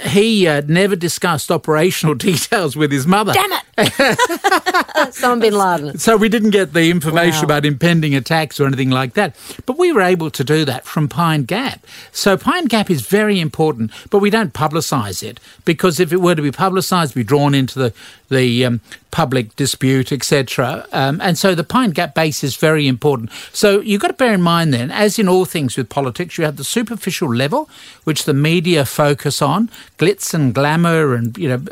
he 0.07 0.47
uh, 0.47 0.63
never 0.67 0.95
discussed 0.97 1.51
operational 1.51 2.15
details 2.31 2.77
with 2.77 2.93
his 2.93 3.07
mother. 3.07 3.33
Damn 3.33 3.53
it! 3.53 5.13
Someone 5.15 5.41
bin 5.41 5.55
Laden. 5.55 5.99
So 5.99 6.17
we 6.17 6.29
didn't 6.29 6.51
get 6.51 6.73
the 6.73 6.91
information 6.91 7.41
Wow. 7.41 7.45
about 7.45 7.65
impending 7.67 8.15
attacks 8.15 8.59
or 8.61 8.67
anything 8.67 8.91
like 8.91 9.15
that. 9.15 9.35
But 9.67 9.79
we 9.79 9.93
were 9.93 10.03
able 10.03 10.31
to 10.31 10.45
do 10.45 10.65
that 10.65 10.85
from 10.85 11.09
Pine 11.09 11.45
Gap. 11.45 11.85
So 12.13 12.37
Pine 12.37 12.67
Gap 12.67 12.91
is 12.91 13.03
very 13.03 13.41
important, 13.41 13.91
but 14.11 14.19
we 14.19 14.31
don't 14.31 14.53
publicise 14.53 15.23
it 15.23 15.41
because 15.65 16.01
if 16.01 16.13
it 16.13 16.19
were 16.21 16.35
to 16.35 16.43
be 16.43 16.53
publicised, 16.53 17.15
be 17.15 17.25
drawn 17.25 17.55
into 17.55 17.79
the 17.79 17.93
the 18.31 18.65
um, 18.67 18.81
public 19.11 19.57
dispute, 19.57 20.13
etc. 20.13 20.87
Um, 20.93 21.21
and 21.21 21.39
so 21.39 21.55
the 21.55 21.65
Pine 21.65 21.91
Gap 21.91 22.15
base 22.15 22.45
is 22.45 22.57
very 22.57 22.87
important. 22.87 23.31
So 23.53 23.81
you've 23.81 24.01
got 24.01 24.09
to 24.09 24.15
bear 24.15 24.35
in 24.35 24.43
mind 24.43 24.73
then, 24.75 24.91
as 24.91 25.19
in 25.19 25.29
all 25.29 25.45
things 25.45 25.77
with 25.77 25.89
politics, 25.89 26.39
you 26.39 26.45
have 26.45 26.57
the 26.57 26.65
superficial 26.65 27.35
level, 27.35 27.69
which 28.05 28.25
the 28.25 28.35
media 28.35 28.85
focus 28.85 29.41
on, 29.41 29.71
glitz 29.99 30.35
and 30.35 30.55
glamour 30.55 31.15
and 31.15 31.37
you 31.39 31.49
know 31.49 31.63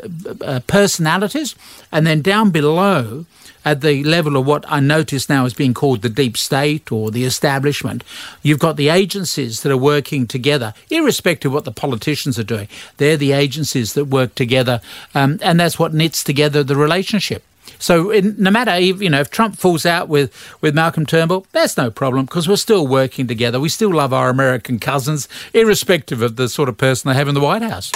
uh, 0.41 0.59
personalities, 0.67 1.55
and 1.91 2.05
then 2.07 2.21
down 2.21 2.49
below 2.49 3.25
at 3.67 3.81
the 3.81 4.01
level 4.05 4.37
of 4.37 4.45
what 4.45 4.63
I 4.69 4.79
notice 4.79 5.27
now 5.27 5.45
is 5.45 5.53
being 5.53 5.73
called 5.73 6.01
the 6.01 6.09
deep 6.09 6.37
state 6.37 6.89
or 6.89 7.11
the 7.11 7.25
establishment, 7.25 8.01
you've 8.41 8.59
got 8.59 8.77
the 8.77 8.87
agencies 8.87 9.61
that 9.61 9.71
are 9.73 9.77
working 9.77 10.25
together, 10.25 10.73
irrespective 10.89 11.51
of 11.51 11.53
what 11.53 11.65
the 11.65 11.73
politicians 11.73 12.39
are 12.39 12.43
doing. 12.43 12.69
They're 12.95 13.17
the 13.17 13.33
agencies 13.33 13.93
that 13.93 14.05
work 14.05 14.35
together, 14.35 14.79
um, 15.13 15.39
and 15.41 15.59
that's 15.59 15.77
what 15.77 15.93
knits 15.93 16.23
together 16.23 16.63
the 16.63 16.77
relationship. 16.77 17.43
So 17.77 18.09
in, 18.09 18.35
no 18.37 18.51
matter 18.51 18.71
if, 18.71 19.01
you 19.01 19.09
know 19.09 19.19
if 19.19 19.29
Trump 19.29 19.57
falls 19.57 19.85
out 19.85 20.07
with 20.07 20.31
with 20.61 20.73
Malcolm 20.73 21.05
Turnbull, 21.05 21.45
that's 21.51 21.75
no 21.75 21.91
problem 21.91 22.25
because 22.25 22.47
we're 22.47 22.55
still 22.55 22.87
working 22.87 23.27
together. 23.27 23.59
We 23.59 23.69
still 23.69 23.93
love 23.93 24.13
our 24.13 24.29
American 24.29 24.79
cousins, 24.79 25.27
irrespective 25.53 26.21
of 26.21 26.37
the 26.37 26.47
sort 26.47 26.69
of 26.69 26.77
person 26.77 27.09
they 27.09 27.15
have 27.15 27.27
in 27.27 27.35
the 27.35 27.41
White 27.41 27.63
House. 27.63 27.91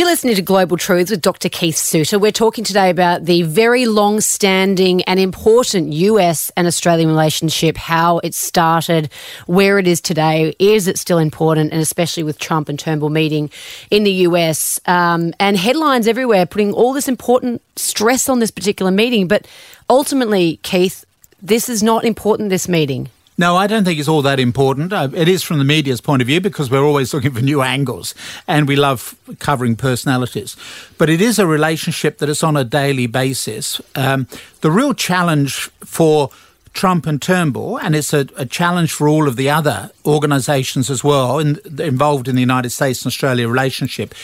You're 0.00 0.08
listening 0.08 0.36
to 0.36 0.40
Global 0.40 0.78
Truths 0.78 1.10
with 1.10 1.20
Dr. 1.20 1.50
Keith 1.50 1.76
Suter. 1.76 2.18
We're 2.18 2.32
talking 2.32 2.64
today 2.64 2.88
about 2.88 3.26
the 3.26 3.42
very 3.42 3.84
long 3.84 4.22
standing 4.22 5.02
and 5.02 5.20
important 5.20 5.92
US 5.92 6.50
and 6.56 6.66
Australian 6.66 7.10
relationship, 7.10 7.76
how 7.76 8.18
it 8.20 8.34
started, 8.34 9.12
where 9.44 9.78
it 9.78 9.86
is 9.86 10.00
today. 10.00 10.54
Is 10.58 10.88
it 10.88 10.98
still 10.98 11.18
important? 11.18 11.74
And 11.74 11.82
especially 11.82 12.22
with 12.22 12.38
Trump 12.38 12.70
and 12.70 12.78
Turnbull 12.78 13.10
meeting 13.10 13.50
in 13.90 14.04
the 14.04 14.12
US, 14.26 14.80
um, 14.86 15.34
and 15.38 15.58
headlines 15.58 16.08
everywhere 16.08 16.46
putting 16.46 16.72
all 16.72 16.94
this 16.94 17.06
important 17.06 17.60
stress 17.76 18.30
on 18.30 18.38
this 18.38 18.50
particular 18.50 18.90
meeting. 18.90 19.28
But 19.28 19.46
ultimately, 19.90 20.60
Keith, 20.62 21.04
this 21.42 21.68
is 21.68 21.82
not 21.82 22.06
important, 22.06 22.48
this 22.48 22.68
meeting. 22.68 23.10
No, 23.40 23.56
I 23.56 23.68
don't 23.68 23.84
think 23.84 23.98
it's 23.98 24.06
all 24.06 24.20
that 24.20 24.38
important. 24.38 24.92
Uh, 24.92 25.08
it 25.14 25.26
is 25.26 25.42
from 25.42 25.56
the 25.56 25.64
media's 25.64 26.02
point 26.02 26.20
of 26.20 26.28
view 26.28 26.42
because 26.42 26.70
we're 26.70 26.84
always 26.84 27.14
looking 27.14 27.32
for 27.32 27.40
new 27.40 27.62
angles 27.62 28.14
and 28.46 28.68
we 28.68 28.76
love 28.76 29.16
covering 29.38 29.76
personalities. 29.76 30.58
But 30.98 31.08
it 31.08 31.22
is 31.22 31.38
a 31.38 31.46
relationship 31.46 32.18
that 32.18 32.28
is 32.28 32.42
on 32.42 32.54
a 32.54 32.64
daily 32.64 33.06
basis. 33.06 33.80
Um, 33.94 34.28
the 34.60 34.70
real 34.70 34.92
challenge 34.92 35.70
for 35.80 36.28
Trump 36.74 37.06
and 37.06 37.20
Turnbull, 37.20 37.78
and 37.78 37.96
it's 37.96 38.12
a, 38.12 38.26
a 38.36 38.44
challenge 38.44 38.92
for 38.92 39.08
all 39.08 39.26
of 39.26 39.36
the 39.36 39.48
other 39.48 39.90
organisations 40.04 40.90
as 40.90 41.02
well 41.02 41.38
in, 41.38 41.58
involved 41.78 42.28
in 42.28 42.34
the 42.34 42.42
United 42.42 42.70
States 42.70 43.00
and 43.00 43.10
Australia 43.10 43.48
relationship, 43.48 44.14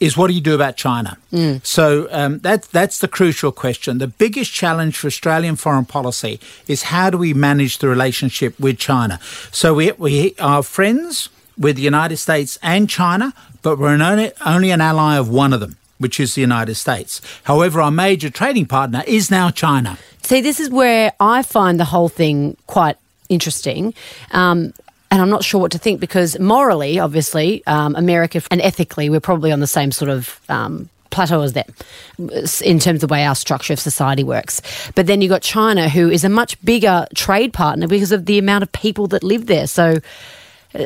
is 0.00 0.16
what 0.16 0.28
do 0.28 0.34
you 0.34 0.40
do 0.40 0.54
about 0.54 0.76
China? 0.76 1.18
So 1.62 2.08
um, 2.10 2.38
that, 2.40 2.62
that's 2.64 2.98
the 3.00 3.08
crucial 3.08 3.52
question. 3.52 3.98
The 3.98 4.06
biggest 4.06 4.52
challenge 4.52 4.96
for 4.98 5.08
Australian 5.08 5.56
foreign 5.56 5.84
policy 5.84 6.38
is 6.66 6.84
how 6.84 7.10
do 7.10 7.18
we 7.18 7.34
manage 7.34 7.78
the 7.78 7.88
relationship 7.88 8.58
with 8.60 8.78
China? 8.78 9.18
So 9.50 9.74
we, 9.74 9.92
we 9.92 10.34
are 10.38 10.62
friends 10.62 11.28
with 11.58 11.76
the 11.76 11.82
United 11.82 12.18
States 12.18 12.58
and 12.62 12.88
China, 12.88 13.34
but 13.62 13.78
we're 13.78 13.94
an 13.94 14.02
only, 14.02 14.30
only 14.46 14.70
an 14.70 14.80
ally 14.80 15.16
of 15.16 15.28
one 15.28 15.52
of 15.52 15.60
them, 15.60 15.76
which 15.98 16.20
is 16.20 16.34
the 16.34 16.40
United 16.40 16.76
States. 16.76 17.20
However, 17.44 17.80
our 17.80 17.90
major 17.90 18.30
trading 18.30 18.66
partner 18.66 19.02
is 19.06 19.30
now 19.30 19.50
China. 19.50 19.98
See, 20.22 20.40
this 20.40 20.60
is 20.60 20.70
where 20.70 21.12
I 21.18 21.42
find 21.42 21.80
the 21.80 21.86
whole 21.86 22.08
thing 22.08 22.56
quite 22.66 22.96
interesting. 23.28 23.94
Um, 24.30 24.72
and 25.10 25.22
I'm 25.22 25.30
not 25.30 25.44
sure 25.44 25.60
what 25.60 25.72
to 25.72 25.78
think 25.78 26.00
because 26.00 26.38
morally, 26.38 26.98
obviously, 26.98 27.62
um, 27.66 27.94
America 27.96 28.42
and 28.50 28.60
ethically, 28.60 29.08
we're 29.08 29.20
probably 29.20 29.52
on 29.52 29.60
the 29.60 29.66
same 29.66 29.90
sort 29.90 30.10
of 30.10 30.40
um, 30.48 30.88
plateau 31.10 31.40
as 31.42 31.54
them 31.54 31.66
in 32.62 32.78
terms 32.78 33.02
of 33.02 33.08
the 33.08 33.12
way 33.12 33.24
our 33.24 33.34
structure 33.34 33.72
of 33.72 33.80
society 33.80 34.22
works. 34.22 34.60
But 34.94 35.06
then 35.06 35.20
you've 35.20 35.30
got 35.30 35.42
China, 35.42 35.88
who 35.88 36.10
is 36.10 36.24
a 36.24 36.28
much 36.28 36.62
bigger 36.64 37.06
trade 37.14 37.52
partner 37.52 37.88
because 37.88 38.12
of 38.12 38.26
the 38.26 38.38
amount 38.38 38.62
of 38.62 38.72
people 38.72 39.06
that 39.08 39.22
live 39.22 39.46
there. 39.46 39.66
So, 39.66 39.98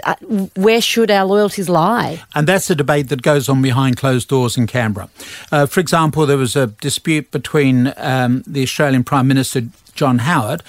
uh, 0.04 0.14
where 0.54 0.80
should 0.80 1.10
our 1.10 1.24
loyalties 1.24 1.68
lie? 1.68 2.22
And 2.36 2.46
that's 2.46 2.70
a 2.70 2.76
debate 2.76 3.08
that 3.08 3.22
goes 3.22 3.48
on 3.48 3.60
behind 3.60 3.96
closed 3.96 4.28
doors 4.28 4.56
in 4.56 4.68
Canberra. 4.68 5.10
Uh, 5.50 5.66
for 5.66 5.80
example, 5.80 6.24
there 6.24 6.38
was 6.38 6.54
a 6.54 6.68
dispute 6.68 7.32
between 7.32 7.92
um, 7.96 8.44
the 8.46 8.62
Australian 8.62 9.02
Prime 9.02 9.26
Minister 9.26 9.62
John 9.94 10.20
Howard 10.20 10.62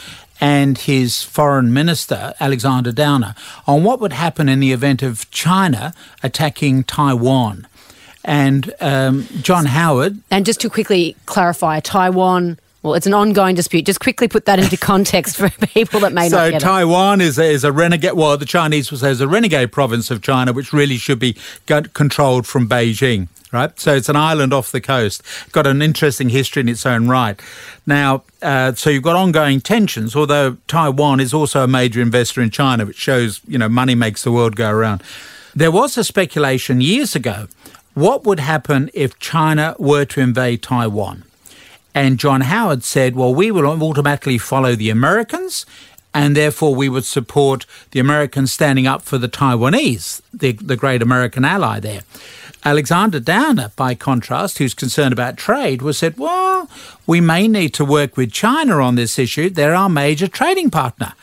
and 0.44 0.78
his 0.78 1.24
foreign 1.24 1.72
minister, 1.72 2.34
Alexander 2.38 2.92
Downer, 2.92 3.34
on 3.66 3.86
what 3.86 4.02
would 4.02 4.12
happen 4.12 4.50
in 4.50 4.60
the 4.60 4.74
event 4.74 5.02
of 5.02 5.32
China 5.32 5.94
attacking 6.22 6.84
Taiwan. 6.84 7.66
And 8.26 8.74
um, 8.82 9.26
John 9.42 9.66
Howard 9.68 10.20
And 10.30 10.46
just 10.46 10.60
to 10.62 10.70
quickly 10.70 11.16
clarify, 11.26 11.80
Taiwan. 11.80 12.60
Well, 12.82 12.96
it's 12.96 13.08
an 13.08 13.14
ongoing 13.14 13.56
dispute. 13.56 13.86
Just 13.86 14.02
quickly 14.02 14.28
put 14.28 14.44
that 14.44 14.60
into 14.60 14.76
context 14.76 15.38
for 15.38 15.50
people 15.68 16.02
that 16.02 16.12
may 16.12 16.28
so 16.28 16.36
not 16.36 16.54
it. 16.56 16.60
Taiwan 16.60 17.22
is 17.22 17.40
a, 17.40 17.46
is 17.46 17.64
a 17.64 17.72
renegade. 17.72 18.14
Well, 18.14 18.38
the 18.38 18.46
Chinese 18.46 18.92
will 18.92 18.98
say 18.98 19.12
is 19.12 19.22
a 19.22 19.28
renegade 19.30 19.72
province 19.72 20.12
of 20.12 20.22
China, 20.22 20.52
which 20.52 20.74
really 20.74 20.98
should 20.98 21.20
be 21.20 21.38
controlled 21.94 22.46
from 22.46 22.68
Beijing. 22.68 23.30
Right, 23.54 23.80
so 23.80 23.94
it's 23.94 24.10
an 24.10 24.16
island 24.16 24.52
off 24.52 24.72
the 24.72 24.82
coast. 24.82 25.22
Got 25.52 25.68
an 25.68 25.84
interesting 25.84 26.30
history 26.30 26.62
in 26.62 26.68
its 26.68 26.88
own 26.88 27.08
right. 27.08 27.40
Now, 27.86 28.24
uh, 28.42 28.74
so 28.74 28.90
you've 28.90 29.04
got 29.04 29.16
ongoing 29.16 29.62
tensions. 29.62 30.16
Although 30.16 30.58
Taiwan 30.68 31.20
is 31.20 31.36
also 31.36 31.64
a 31.64 31.68
major 31.68 32.02
investor 32.02 32.42
in 32.42 32.50
China, 32.50 32.88
which 32.88 32.98
shows 32.98 33.42
you 33.48 33.60
know 33.60 33.70
money 33.70 33.94
makes 33.94 34.24
the 34.24 34.32
world 34.32 34.56
go 34.56 34.72
around. 34.72 35.04
There 35.54 35.70
was 35.70 36.00
a 36.00 36.04
speculation 36.04 36.82
years 36.82 37.16
ago. 37.16 37.48
What 37.94 38.24
would 38.24 38.40
happen 38.40 38.90
if 38.96 39.20
China 39.20 39.76
were 39.78 40.06
to 40.06 40.20
invade 40.20 40.64
Taiwan? 40.64 41.24
And 41.94 42.18
John 42.18 42.42
Howard 42.42 42.84
said, 42.84 43.16
well, 43.16 43.36
we 43.36 43.52
will 43.52 43.68
automatically 43.68 44.40
follow 44.40 44.76
the 44.76 44.90
Americans, 44.90 45.68
and 46.12 46.36
therefore 46.36 46.74
we 46.74 46.90
would 46.90 47.06
support 47.06 47.68
the 47.92 48.00
Americans 48.00 48.52
standing 48.52 48.88
up 48.88 49.04
for 49.04 49.20
the 49.20 49.30
Taiwanese, 49.30 50.22
the, 50.34 50.54
the 50.54 50.76
great 50.76 51.04
American 51.04 51.46
ally 51.46 51.80
there. 51.80 52.02
Alexander 52.66 53.20
Downer, 53.20 53.72
by 53.76 53.94
contrast, 53.94 54.58
who's 54.58 54.74
concerned 54.74 55.14
about 55.14 55.38
trade, 55.38 55.82
was 55.82 55.98
said, 55.98 56.18
well, 56.18 56.70
we 57.06 57.20
may 57.20 57.48
need 57.48 57.74
to 57.74 57.86
work 57.86 58.16
with 58.16 58.32
China 58.32 58.80
on 58.82 58.96
this 58.96 59.20
issue. 59.20 59.50
They're 59.50 59.76
our 59.76 59.90
major 59.90 60.28
trading 60.28 60.70
partner. 60.70 61.14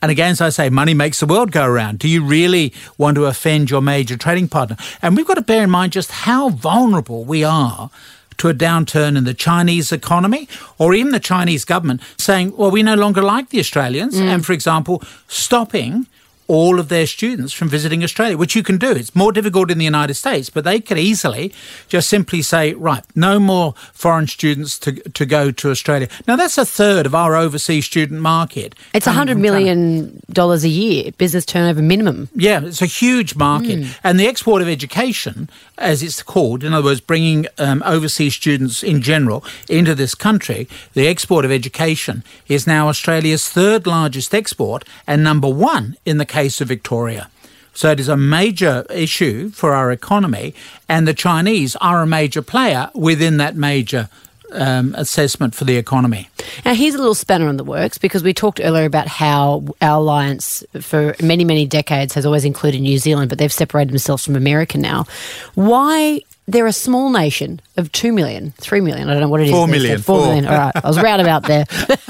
And 0.00 0.10
again, 0.10 0.32
as 0.32 0.40
I 0.40 0.50
say, 0.50 0.68
money 0.68 0.94
makes 0.94 1.20
the 1.20 1.26
world 1.26 1.50
go 1.50 1.64
around. 1.64 1.98
Do 1.98 2.08
you 2.08 2.22
really 2.22 2.74
want 2.98 3.14
to 3.14 3.24
offend 3.24 3.70
your 3.70 3.80
major 3.80 4.16
trading 4.16 4.48
partner? 4.48 4.76
And 5.00 5.16
we've 5.16 5.26
got 5.26 5.34
to 5.34 5.42
bear 5.42 5.64
in 5.64 5.70
mind 5.70 5.92
just 5.92 6.10
how 6.10 6.50
vulnerable 6.50 7.24
we 7.24 7.42
are 7.42 7.90
to 8.36 8.48
a 8.48 8.54
downturn 8.54 9.16
in 9.16 9.24
the 9.24 9.34
Chinese 9.34 9.92
economy 9.92 10.48
or 10.78 10.94
even 10.94 11.12
the 11.12 11.20
Chinese 11.20 11.64
government 11.64 12.02
saying, 12.18 12.54
well, 12.56 12.70
we 12.70 12.82
no 12.82 12.94
longer 12.94 13.22
like 13.22 13.48
the 13.48 13.58
Australians. 13.58 14.16
Mm. 14.16 14.26
And 14.26 14.46
for 14.46 14.52
example, 14.52 15.02
stopping 15.26 16.06
all 16.46 16.78
of 16.78 16.88
their 16.88 17.06
students 17.06 17.52
from 17.52 17.68
visiting 17.68 18.02
Australia, 18.04 18.36
which 18.36 18.54
you 18.54 18.62
can 18.62 18.76
do. 18.78 18.90
It's 18.92 19.14
more 19.14 19.32
difficult 19.32 19.70
in 19.70 19.78
the 19.78 19.84
United 19.84 20.14
States, 20.14 20.50
but 20.50 20.64
they 20.64 20.80
could 20.80 20.98
easily 20.98 21.52
just 21.88 22.08
simply 22.08 22.42
say, 22.42 22.74
right, 22.74 23.04
no 23.14 23.40
more 23.40 23.72
foreign 23.92 24.26
students 24.26 24.78
to, 24.80 24.92
to 24.92 25.24
go 25.26 25.50
to 25.50 25.70
Australia. 25.70 26.08
Now, 26.28 26.36
that's 26.36 26.58
a 26.58 26.64
third 26.66 27.06
of 27.06 27.14
our 27.14 27.34
overseas 27.34 27.86
student 27.86 28.20
market. 28.20 28.74
It's 28.92 29.06
coming 29.06 29.28
$100 29.28 29.32
from 29.32 29.42
million 29.42 30.20
dollars 30.30 30.64
a 30.64 30.68
year, 30.68 31.12
business 31.18 31.44
turnover 31.46 31.80
minimum. 31.82 32.28
yeah, 32.34 32.60
it's 32.64 32.82
a 32.82 32.86
huge 32.86 33.36
market. 33.36 33.86
And 34.02 34.18
the 34.18 34.26
export 34.26 34.62
of 34.62 34.68
education, 34.68 35.48
as 35.78 36.02
it's 36.02 36.22
called, 36.22 36.64
in 36.64 36.72
other 36.74 36.84
words, 36.84 37.00
bringing 37.00 37.46
um, 37.58 37.82
overseas 37.86 38.34
students 38.34 38.82
in 38.82 39.00
general 39.00 39.44
into 39.68 39.94
this 39.94 40.14
country, 40.14 40.68
the 40.94 41.06
export 41.08 41.44
of 41.44 41.50
education 41.50 42.22
is 42.48 42.66
now 42.66 42.88
Australia's 42.88 43.48
third 43.48 43.86
largest 43.86 44.34
export 44.34 44.84
and 45.06 45.22
number 45.22 45.48
one 45.48 45.96
in 46.04 46.18
the 46.18 46.26
case 46.34 46.60
of 46.60 46.68
Victoria. 46.68 47.30
So 47.74 47.90
it 47.90 47.98
is 47.98 48.08
a 48.08 48.16
major 48.16 48.84
issue 48.90 49.50
for 49.50 49.72
our 49.74 49.90
economy, 49.90 50.54
and 50.88 51.08
the 51.08 51.14
Chinese 51.14 51.74
are 51.76 52.02
a 52.02 52.06
major 52.06 52.42
player 52.42 52.90
within 52.94 53.36
that 53.38 53.56
major 53.56 54.08
um, 54.52 54.94
assessment 54.96 55.54
for 55.54 55.64
the 55.64 55.76
economy. 55.76 56.28
Now, 56.64 56.74
here's 56.74 56.94
a 56.94 56.98
little 56.98 57.14
spanner 57.14 57.48
in 57.48 57.56
the 57.56 57.64
works 57.64 57.98
because 57.98 58.22
we 58.22 58.32
talked 58.32 58.60
earlier 58.62 58.84
about 58.84 59.08
how 59.08 59.64
our 59.82 59.98
alliance 59.98 60.64
for 60.80 61.16
many, 61.20 61.44
many 61.44 61.66
decades 61.66 62.14
has 62.14 62.24
always 62.24 62.44
included 62.44 62.80
New 62.80 62.98
Zealand, 62.98 63.28
but 63.28 63.38
they've 63.38 63.52
separated 63.52 63.90
themselves 63.90 64.24
from 64.24 64.36
America 64.36 64.78
now. 64.78 65.06
Why? 65.54 66.20
They're 66.46 66.66
a 66.66 66.74
small 66.74 67.08
nation 67.10 67.60
of 67.78 67.90
2 67.92 68.12
million, 68.12 68.52
3 68.58 68.82
million, 68.82 69.08
I 69.08 69.12
don't 69.12 69.22
know 69.22 69.28
what 69.30 69.40
it 69.40 69.46
is. 69.46 69.50
Four 69.50 69.66
these 69.66 69.76
million, 69.76 69.96
days. 69.96 70.04
Four 70.04 70.18
four. 70.18 70.26
million, 70.26 70.46
all 70.46 70.58
right. 70.58 70.72
I 70.76 70.86
was 70.86 71.00
roundabout 71.00 71.44
there. 71.44 71.64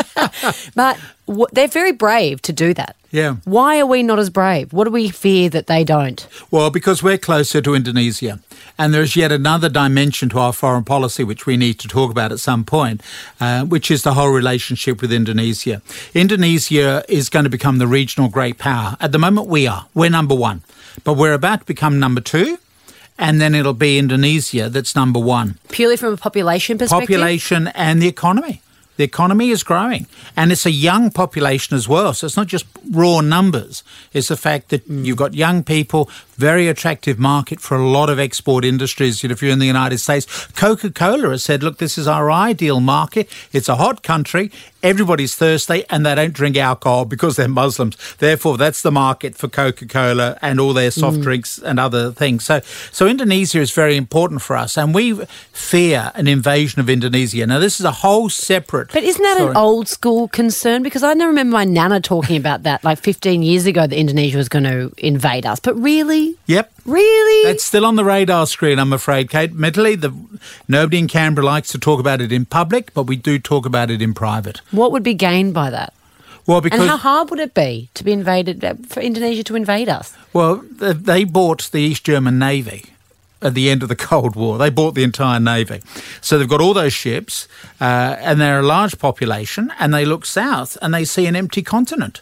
but 0.75 0.99
w- 1.27 1.47
they're 1.53 1.69
very 1.69 1.93
brave 1.93 2.43
to 2.43 2.53
do 2.53 2.75
that. 2.75 2.97
Yeah. 3.11 3.37
Why 3.45 3.79
are 3.79 3.87
we 3.87 4.03
not 4.03 4.19
as 4.19 4.29
brave? 4.29 4.73
What 4.73 4.85
do 4.85 4.91
we 4.91 5.09
fear 5.09 5.49
that 5.51 5.67
they 5.69 5.85
don't? 5.85 6.27
Well, 6.51 6.71
because 6.71 7.01
we're 7.01 7.19
closer 7.19 7.61
to 7.61 7.75
Indonesia. 7.75 8.41
And 8.77 8.93
there's 8.93 9.15
yet 9.15 9.31
another 9.31 9.69
dimension 9.69 10.29
to 10.31 10.39
our 10.41 10.53
foreign 10.53 10.83
policy, 10.83 11.23
which 11.23 11.47
we 11.47 11.57
need 11.57 11.79
to 11.79 11.87
talk 11.87 12.11
about 12.11 12.33
at 12.33 12.41
some 12.41 12.65
point, 12.65 13.03
uh, 13.41 13.65
which 13.67 13.89
is 13.89 14.03
the 14.03 14.15
whole 14.15 14.31
relationship 14.31 15.01
with 15.01 15.13
Indonesia. 15.13 15.81
Indonesia 16.13 17.05
is 17.09 17.29
going 17.29 17.45
to 17.45 17.51
become 17.51 17.79
the 17.79 17.87
regional 17.87 18.29
great 18.29 18.59
power. 18.59 18.97
At 19.01 19.13
the 19.13 19.19
moment, 19.19 19.47
we 19.47 19.69
are. 19.69 19.87
We're 19.95 20.11
number 20.11 20.35
one. 20.35 20.63
But 21.05 21.15
we're 21.15 21.35
about 21.35 21.61
to 21.61 21.67
become 21.67 22.01
number 22.01 22.21
two. 22.21 22.59
And 23.17 23.41
then 23.41 23.55
it'll 23.55 23.75
be 23.75 23.97
Indonesia 23.97 24.69
that's 24.69 24.97
number 24.97 25.21
one. 25.21 25.59
Purely 25.69 25.97
from 25.97 26.15
a 26.15 26.17
population 26.17 26.79
perspective? 26.79 27.07
Population 27.07 27.69
and 27.69 28.03
the 28.03 28.09
economy. 28.09 28.61
The 28.97 29.05
economy 29.05 29.51
is 29.51 29.63
growing, 29.63 30.07
and 30.37 30.53
it's 30.53 30.67
a 30.67 30.71
young 30.71 31.11
population 31.11 31.77
as 31.77 31.89
well. 31.89 32.15
So 32.15 32.27
it's 32.27 32.37
not 32.37 32.47
just 32.47 32.67
raw 32.91 33.21
numbers. 33.21 33.83
It's 34.13 34.29
the 34.29 34.37
fact 34.37 34.69
that 34.69 34.89
mm. 34.89 35.05
you've 35.05 35.17
got 35.17 35.35
young 35.35 35.65
people, 35.65 36.09
very 36.37 36.69
attractive 36.69 37.19
market 37.19 37.61
for 37.61 37.76
a 37.76 37.87
lot 37.87 38.11
of 38.11 38.19
export 38.19 38.64
industries. 38.64 39.23
You 39.23 39.29
know, 39.29 39.35
if 39.35 39.43
you're 39.43 39.53
in 39.53 39.59
the 39.59 39.67
United 39.67 39.99
States, 39.99 40.47
Coca 40.49 40.91
Cola 40.91 41.31
has 41.31 41.45
said, 41.45 41.62
look, 41.62 41.79
this 41.79 41.99
is 41.99 42.07
our 42.07 42.31
ideal 42.31 42.81
market. 42.81 43.29
It's 43.53 43.69
a 43.69 43.76
hot 43.76 44.03
country. 44.03 44.50
Everybody's 44.83 45.35
thirsty 45.35 45.85
and 45.88 46.05
they 46.05 46.14
don't 46.14 46.35
drink 46.35 46.57
alcohol 46.59 47.07
because 47.07 47.37
they're 47.37 47.49
Muslims. 47.49 47.97
Therefore, 48.17 48.59
that's 48.59 48.83
the 48.83 48.93
market 48.93 49.35
for 49.35 49.49
Coca 49.49 49.87
Cola 49.87 50.38
and 50.43 50.61
all 50.61 50.75
their 50.75 50.91
soft 50.91 51.19
mm. 51.19 51.23
drinks 51.23 51.59
and 51.59 51.81
other 51.81 52.12
things. 52.12 52.45
So, 52.45 52.61
so 52.93 53.07
Indonesia 53.07 53.61
is 53.61 53.73
very 53.73 53.97
important 53.97 54.43
for 54.43 54.57
us, 54.57 54.76
and 54.76 54.95
we 54.95 55.14
fear 55.53 56.12
an 56.14 56.29
invasion 56.29 56.81
of 56.81 56.91
Indonesia. 56.91 57.47
Now, 57.47 57.59
this 57.59 57.81
is 57.81 57.87
a 57.87 57.93
whole 57.93 58.29
separate. 58.29 58.93
But 58.93 59.05
isn't 59.05 59.23
that 59.23 59.37
story. 59.37 59.50
an 59.50 59.57
old 59.57 59.88
school 59.88 60.29
concern? 60.29 60.83
Because 60.83 61.03
I 61.03 61.14
never 61.14 61.31
remember 61.31 61.55
my 61.55 61.64
nana 61.64 62.00
talking 62.00 62.37
about 62.37 62.64
that 62.64 62.85
like 62.85 62.99
15 62.99 63.43
years 63.43 63.67
ago 63.67 63.87
that 63.87 63.97
Indonesia 63.97 64.37
was 64.37 64.49
going 64.49 64.64
to 64.64 64.93
invade 64.99 65.47
us. 65.47 65.61
But 65.61 65.75
really? 65.81 66.24
Yep. 66.47 66.73
Really? 66.85 67.49
That's 67.49 67.64
still 67.64 67.85
on 67.87 67.97
the 67.97 68.04
radar 68.04 68.47
screen, 68.47 68.78
I'm 68.78 68.93
afraid, 68.93 69.31
Kate. 69.31 69.50
Admittedly, 69.50 69.95
the, 69.97 70.12
nobody 70.69 70.99
in 70.99 71.09
Canberra 71.09 71.47
likes 71.47 71.71
to 71.73 71.78
talk 71.78 72.00
about 72.00 72.21
it 72.21 72.33
in 72.33 72.45
public, 72.45 72.92
but 72.94 73.05
we 73.05 73.16
do 73.16 73.38
talk 73.38 73.64
about 73.66 73.90
it 73.90 74.03
in 74.03 74.14
private. 74.14 74.61
what 74.70 74.92
would 74.92 75.03
be 75.03 75.14
gained 75.14 75.55
by 75.55 75.70
that? 75.70 75.92
Well, 76.46 76.61
because 76.61 76.81
and 76.81 76.90
how 76.90 76.99
hard 76.99 77.31
would 77.31 77.40
it 77.40 77.55
be 77.55 77.88
to 77.94 78.05
be 78.05 78.12
invaded, 78.12 78.62
uh, 78.64 78.75
for 78.87 79.01
Indonesia 79.01 79.42
to 79.44 79.57
invade 79.57 79.88
us? 79.88 80.14
well, 80.35 80.62
they 80.79 81.25
bought 81.25 81.70
the 81.72 81.81
East 81.81 82.05
German 82.05 82.38
Navy 82.38 82.90
at 83.40 83.55
the 83.55 83.70
end 83.70 83.83
of 83.83 83.88
the 83.88 83.96
Cold 84.11 84.37
War. 84.37 84.59
They 84.59 84.70
bought 84.70 84.94
the 84.94 85.05
entire 85.05 85.40
navy, 85.40 85.81
so 86.20 86.38
they've 86.38 86.49
got 86.49 86.61
all 86.61 86.75
those 86.75 86.92
ships, 86.92 87.49
uh, 87.81 88.16
and 88.18 88.40
they're 88.40 88.61
a 88.61 88.62
large 88.62 88.99
population, 88.99 89.72
and 89.79 89.94
they 89.94 90.05
look 90.05 90.27
south 90.27 90.77
and 90.83 90.92
they 90.92 91.05
see 91.05 91.27
an 91.27 91.37
empty 91.37 91.62
continent. 91.62 92.20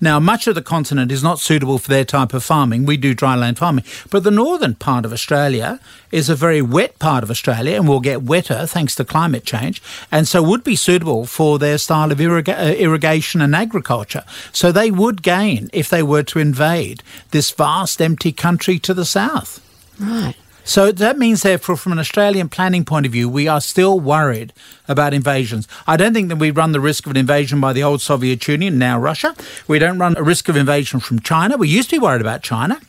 Now, 0.00 0.20
much 0.20 0.46
of 0.46 0.54
the 0.54 0.62
continent 0.62 1.10
is 1.10 1.22
not 1.22 1.40
suitable 1.40 1.78
for 1.78 1.88
their 1.88 2.04
type 2.04 2.34
of 2.34 2.44
farming. 2.44 2.84
We 2.84 2.96
do 2.96 3.14
dryland 3.14 3.58
farming. 3.58 3.84
But 4.10 4.24
the 4.24 4.30
northern 4.30 4.74
part 4.74 5.04
of 5.04 5.12
Australia 5.12 5.80
is 6.12 6.28
a 6.28 6.34
very 6.34 6.62
wet 6.62 6.98
part 6.98 7.24
of 7.24 7.30
Australia 7.30 7.76
and 7.76 7.88
will 7.88 8.00
get 8.00 8.22
wetter 8.22 8.66
thanks 8.66 8.94
to 8.96 9.04
climate 9.04 9.44
change, 9.44 9.82
and 10.12 10.28
so 10.28 10.42
would 10.42 10.64
be 10.64 10.76
suitable 10.76 11.26
for 11.26 11.58
their 11.58 11.78
style 11.78 12.12
of 12.12 12.20
uh, 12.20 12.52
irrigation 12.78 13.40
and 13.40 13.54
agriculture. 13.54 14.24
So 14.52 14.70
they 14.70 14.90
would 14.90 15.22
gain 15.22 15.70
if 15.72 15.88
they 15.88 16.02
were 16.02 16.22
to 16.24 16.38
invade 16.38 17.02
this 17.30 17.50
vast 17.50 18.00
empty 18.00 18.32
country 18.32 18.78
to 18.80 18.94
the 18.94 19.04
south. 19.04 19.62
Right. 19.98 20.34
So 20.66 20.90
that 20.90 21.16
means, 21.16 21.42
therefore, 21.42 21.76
from 21.76 21.92
an 21.92 22.00
Australian 22.00 22.48
planning 22.48 22.84
point 22.84 23.06
of 23.06 23.12
view, 23.12 23.28
we 23.28 23.46
are 23.46 23.60
still 23.60 24.00
worried 24.00 24.52
about 24.88 25.14
invasions. 25.14 25.68
I 25.86 25.96
don't 25.96 26.12
think 26.12 26.28
that 26.28 26.36
we 26.36 26.50
run 26.50 26.72
the 26.72 26.80
risk 26.80 27.06
of 27.06 27.12
an 27.12 27.16
invasion 27.16 27.60
by 27.60 27.72
the 27.72 27.84
old 27.84 28.02
Soviet 28.02 28.46
Union, 28.48 28.76
now 28.76 28.98
Russia. 28.98 29.36
We 29.68 29.78
don't 29.78 29.98
run 29.98 30.16
a 30.16 30.24
risk 30.24 30.48
of 30.48 30.56
invasion 30.56 30.98
from 30.98 31.20
China. 31.20 31.56
We 31.56 31.68
used 31.68 31.90
to 31.90 31.96
be 31.96 32.00
worried 32.00 32.20
about 32.20 32.42
China. 32.42 32.80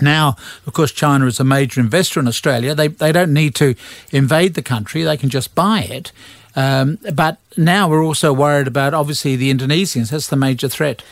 Now, 0.00 0.36
of 0.66 0.72
course, 0.72 0.90
China 0.90 1.26
is 1.26 1.38
a 1.38 1.44
major 1.44 1.80
investor 1.80 2.18
in 2.18 2.26
Australia. 2.26 2.74
They, 2.74 2.88
they 2.88 3.12
don't 3.12 3.32
need 3.32 3.54
to 3.56 3.76
invade 4.10 4.54
the 4.54 4.62
country, 4.62 5.04
they 5.04 5.16
can 5.16 5.30
just 5.30 5.54
buy 5.54 5.82
it. 5.82 6.10
Um, 6.56 6.98
but 7.14 7.38
now 7.56 7.88
we're 7.88 8.04
also 8.04 8.32
worried 8.32 8.66
about, 8.66 8.92
obviously, 8.92 9.36
the 9.36 9.52
Indonesians. 9.54 10.10
That's 10.10 10.28
the 10.28 10.36
major 10.36 10.68
threat. 10.68 11.02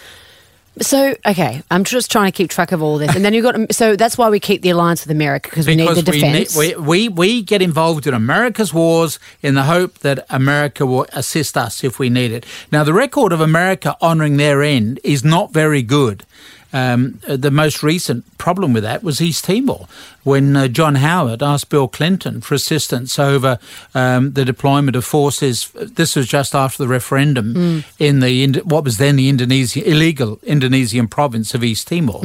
So, 0.81 1.15
okay, 1.27 1.63
I'm 1.71 1.85
just 1.85 2.11
trying 2.11 2.33
to 2.33 2.37
keep 2.37 2.49
track 2.49 2.73
of 2.73 2.83
all 2.83 2.97
this. 2.97 3.15
And 3.15 3.25
then 3.25 3.35
you've 3.35 3.43
got, 3.43 3.75
so 3.75 3.95
that's 3.95 4.17
why 4.17 4.31
we 4.31 4.41
keep 4.41 4.63
the 4.63 4.71
alliance 4.71 5.05
with 5.05 5.11
America 5.11 5.51
because 5.51 5.67
we 5.67 5.75
need 5.75 5.87
the 5.89 6.11
we, 6.11 6.23
need- 6.23 6.47
defence. 6.47 6.57
we, 6.57 6.75
we, 6.77 7.09
we 7.11 7.43
get 7.43 7.61
involved 7.61 8.07
in 8.07 8.15
America's 8.15 8.73
wars 8.73 9.19
in 9.43 9.55
the 9.55 9.65
hope 9.65 9.99
that 9.99 10.25
America 10.31 10.87
will 10.87 11.07
assist 11.13 11.59
us 11.59 11.85
if 11.85 11.99
we 11.99 12.09
need 12.09 12.33
it. 12.33 12.47
Now, 12.71 12.85
the 12.85 12.95
record 12.95 13.33
of 13.33 13.41
America 13.41 13.97
honouring 14.01 14.39
their 14.39 14.63
end 14.63 14.99
is 15.05 15.23
not 15.23 15.53
very 15.53 15.83
good. 15.83 16.25
Um, 16.73 17.21
the 17.27 17.51
most 17.51 17.83
recent 17.83 18.25
problem 18.39 18.73
with 18.73 18.83
that 18.83 19.03
was 19.03 19.21
East 19.21 19.45
Timor, 19.45 19.87
when 20.25 20.57
uh, 20.57 20.69
John 20.69 20.97
Howard 20.97 21.43
asked 21.43 21.69
Bill 21.69 21.89
Clinton 21.89 22.41
for 22.41 22.55
assistance 22.55 23.19
over 23.19 23.59
um, 23.95 24.33
the 24.33 24.45
deployment 24.45 24.97
of 24.97 25.05
forces. 25.05 25.71
This 25.75 26.17
was 26.17 26.27
just 26.27 26.55
after 26.55 26.83
the 26.83 26.89
referendum 26.89 27.85
in 27.99 28.21
the 28.21 28.63
what 28.65 28.85
was 28.85 28.97
then 28.97 29.17
the 29.17 29.29
Indonesia 29.29 29.89
illegal 29.89 30.39
Indonesian 30.43 31.09
province 31.09 31.55
of 31.55 31.63
East 31.63 31.89
Timor, 31.89 32.21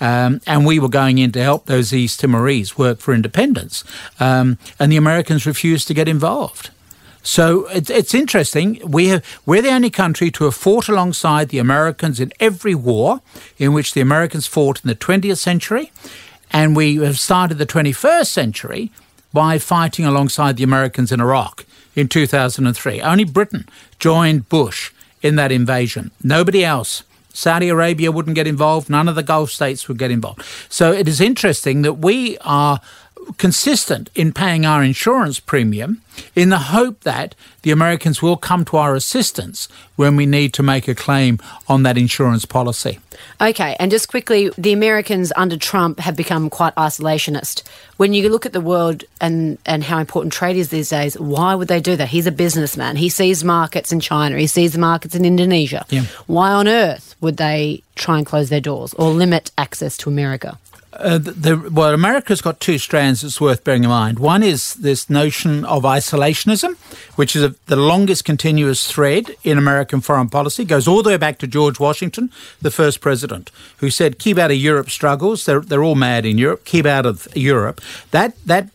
um, 0.00 0.40
and 0.46 0.66
we 0.66 0.78
were 0.78 0.88
going 0.88 1.18
in 1.18 1.32
to 1.32 1.42
help 1.42 1.66
those 1.66 1.92
East 1.92 2.20
Timorese 2.20 2.76
work 2.78 2.98
for 2.98 3.14
independence, 3.14 3.84
um, 4.20 4.58
and 4.78 4.92
the 4.92 4.96
Americans 4.96 5.46
refused 5.46 5.88
to 5.88 5.94
get 5.94 6.08
involved. 6.08 6.70
So 7.26 7.66
it's, 7.66 7.90
it's 7.90 8.14
interesting. 8.14 8.80
We 8.86 9.08
have, 9.08 9.24
we're 9.44 9.60
the 9.60 9.74
only 9.74 9.90
country 9.90 10.30
to 10.30 10.44
have 10.44 10.54
fought 10.54 10.88
alongside 10.88 11.48
the 11.48 11.58
Americans 11.58 12.20
in 12.20 12.32
every 12.38 12.74
war 12.74 13.20
in 13.58 13.72
which 13.72 13.94
the 13.94 14.00
Americans 14.00 14.46
fought 14.46 14.80
in 14.84 14.88
the 14.88 14.94
20th 14.94 15.38
century. 15.38 15.90
And 16.52 16.76
we 16.76 16.96
have 16.96 17.18
started 17.18 17.58
the 17.58 17.66
21st 17.66 18.28
century 18.28 18.92
by 19.32 19.58
fighting 19.58 20.04
alongside 20.04 20.56
the 20.56 20.62
Americans 20.62 21.10
in 21.10 21.20
Iraq 21.20 21.66
in 21.96 22.06
2003. 22.06 23.00
Only 23.00 23.24
Britain 23.24 23.68
joined 23.98 24.48
Bush 24.48 24.92
in 25.20 25.34
that 25.34 25.50
invasion. 25.50 26.12
Nobody 26.22 26.64
else. 26.64 27.02
Saudi 27.32 27.68
Arabia 27.68 28.12
wouldn't 28.12 28.36
get 28.36 28.46
involved. 28.46 28.88
None 28.88 29.08
of 29.08 29.16
the 29.16 29.22
Gulf 29.24 29.50
states 29.50 29.88
would 29.88 29.98
get 29.98 30.12
involved. 30.12 30.42
So 30.68 30.92
it 30.92 31.08
is 31.08 31.20
interesting 31.20 31.82
that 31.82 31.94
we 31.94 32.38
are 32.38 32.80
consistent 33.38 34.10
in 34.14 34.32
paying 34.32 34.64
our 34.64 34.82
insurance 34.82 35.40
premium 35.40 36.02
in 36.34 36.48
the 36.48 36.58
hope 36.58 37.00
that 37.00 37.34
the 37.62 37.70
Americans 37.70 38.22
will 38.22 38.36
come 38.36 38.64
to 38.64 38.76
our 38.76 38.94
assistance 38.94 39.68
when 39.96 40.16
we 40.16 40.26
need 40.26 40.52
to 40.54 40.62
make 40.62 40.88
a 40.88 40.94
claim 40.94 41.38
on 41.68 41.82
that 41.82 41.98
insurance 41.98 42.44
policy. 42.44 42.98
Okay, 43.40 43.76
and 43.78 43.90
just 43.90 44.08
quickly, 44.08 44.50
the 44.56 44.72
Americans 44.72 45.32
under 45.36 45.56
Trump 45.56 46.00
have 46.00 46.16
become 46.16 46.48
quite 46.48 46.74
isolationist. 46.76 47.62
When 47.96 48.14
you 48.14 48.28
look 48.28 48.46
at 48.46 48.52
the 48.52 48.60
world 48.60 49.04
and, 49.20 49.58
and 49.66 49.82
how 49.82 49.98
important 49.98 50.32
trade 50.32 50.56
is 50.56 50.68
these 50.68 50.90
days, 50.90 51.18
why 51.18 51.54
would 51.54 51.68
they 51.68 51.80
do 51.80 51.96
that? 51.96 52.08
He's 52.08 52.26
a 52.26 52.32
businessman. 52.32 52.96
He 52.96 53.08
sees 53.08 53.42
markets 53.42 53.92
in 53.92 54.00
China, 54.00 54.38
he 54.38 54.46
sees 54.46 54.76
markets 54.76 55.14
in 55.14 55.24
Indonesia. 55.24 55.84
Yeah. 55.88 56.04
Why 56.26 56.52
on 56.52 56.68
earth 56.68 57.14
would 57.20 57.36
they 57.36 57.82
try 57.94 58.18
and 58.18 58.26
close 58.26 58.48
their 58.48 58.60
doors 58.60 58.94
or 58.94 59.10
limit 59.10 59.50
access 59.58 59.96
to 59.98 60.10
America? 60.10 60.58
Uh, 60.98 61.18
the, 61.18 61.70
well, 61.72 61.92
America's 61.92 62.40
got 62.40 62.58
two 62.58 62.78
strands 62.78 63.20
that's 63.20 63.40
worth 63.40 63.64
bearing 63.64 63.84
in 63.84 63.90
mind. 63.90 64.18
One 64.18 64.42
is 64.42 64.74
this 64.74 65.10
notion 65.10 65.64
of 65.64 65.82
isolationism, 65.82 66.76
which 67.16 67.36
is 67.36 67.42
a, 67.42 67.54
the 67.66 67.76
longest 67.76 68.24
continuous 68.24 68.90
thread 68.90 69.30
in 69.44 69.58
American 69.58 70.00
foreign 70.00 70.28
policy. 70.28 70.62
It 70.62 70.68
goes 70.68 70.88
all 70.88 71.02
the 71.02 71.10
way 71.10 71.16
back 71.16 71.38
to 71.38 71.46
George 71.46 71.78
Washington, 71.78 72.30
the 72.62 72.70
first 72.70 73.00
president, 73.00 73.50
who 73.78 73.90
said, 73.90 74.18
"Keep 74.18 74.38
out 74.38 74.50
of 74.50 74.56
Europe 74.56 74.90
struggles. 74.90 75.44
They're 75.44 75.60
they're 75.60 75.84
all 75.84 75.96
mad 75.96 76.24
in 76.24 76.38
Europe. 76.38 76.64
Keep 76.64 76.86
out 76.86 77.04
of 77.04 77.28
Europe." 77.36 77.80
That 78.10 78.34
that 78.46 78.68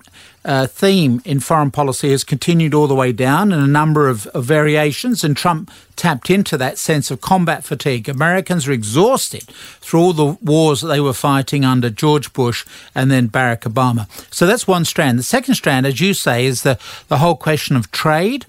uh, 0.44 0.66
theme 0.66 1.22
in 1.24 1.40
foreign 1.40 1.70
policy 1.70 2.10
has 2.10 2.24
continued 2.24 2.74
all 2.74 2.88
the 2.88 2.96
way 2.96 3.12
down 3.12 3.52
in 3.52 3.60
a 3.60 3.68
number 3.68 4.10
of, 4.10 4.26
of, 4.28 4.44
variations, 4.44 5.24
and 5.24 5.38
Trump 5.38 5.70
tapped 5.96 6.32
into 6.32 6.58
that 6.58 6.80
sense 6.80 7.12
of 7.12 7.22
combat 7.22 7.64
fatigue. 7.64 8.10
Americans 8.10 8.68
are 8.68 8.72
exhausted 8.72 9.44
through 9.82 10.00
all 10.00 10.14
the 10.14 10.38
wars 10.42 10.82
that 10.82 10.88
they 10.88 11.00
were 11.00 11.14
fighting 11.14 11.64
under 11.64 11.90
George 11.92 12.34
Bush 12.34 12.66
and 12.96 13.12
then 13.12 13.30
Barack 13.30 13.62
Obama. 13.62 14.08
So 14.34 14.48
that's 14.48 14.68
one 14.68 14.86
strand. 14.86 15.20
The 15.20 15.24
second 15.24 15.56
strand, 15.56 15.86
as 15.86 16.02
you 16.02 16.14
say, 16.14 16.46
is 16.46 16.64
the, 16.64 16.80
the 17.08 17.20
whole 17.20 17.36
question 17.36 17.76
of 17.76 17.92
trade. 17.92 18.48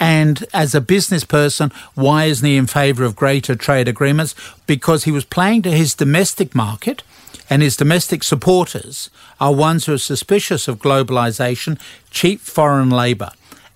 And 0.00 0.44
as 0.52 0.74
a 0.74 0.80
business 0.80 1.24
person, 1.24 1.70
why 1.94 2.24
isn't 2.24 2.46
he 2.46 2.56
in 2.56 2.66
favour 2.66 3.04
of 3.04 3.14
greater 3.14 3.54
trade 3.54 3.86
agreements? 3.86 4.34
Because 4.66 5.04
he 5.04 5.12
was 5.12 5.24
playing 5.24 5.62
to 5.62 5.70
his 5.70 5.94
domestic 5.94 6.54
market 6.54 7.02
and 7.50 7.62
his 7.62 7.76
domestic 7.76 8.22
supporters 8.22 9.10
are 9.40 9.54
ones 9.54 9.86
who 9.86 9.94
are 9.94 9.98
suspicious 9.98 10.68
of 10.68 10.78
globalization, 10.78 11.80
cheap 12.10 12.40
foreign 12.40 12.90
labor. 12.90 13.30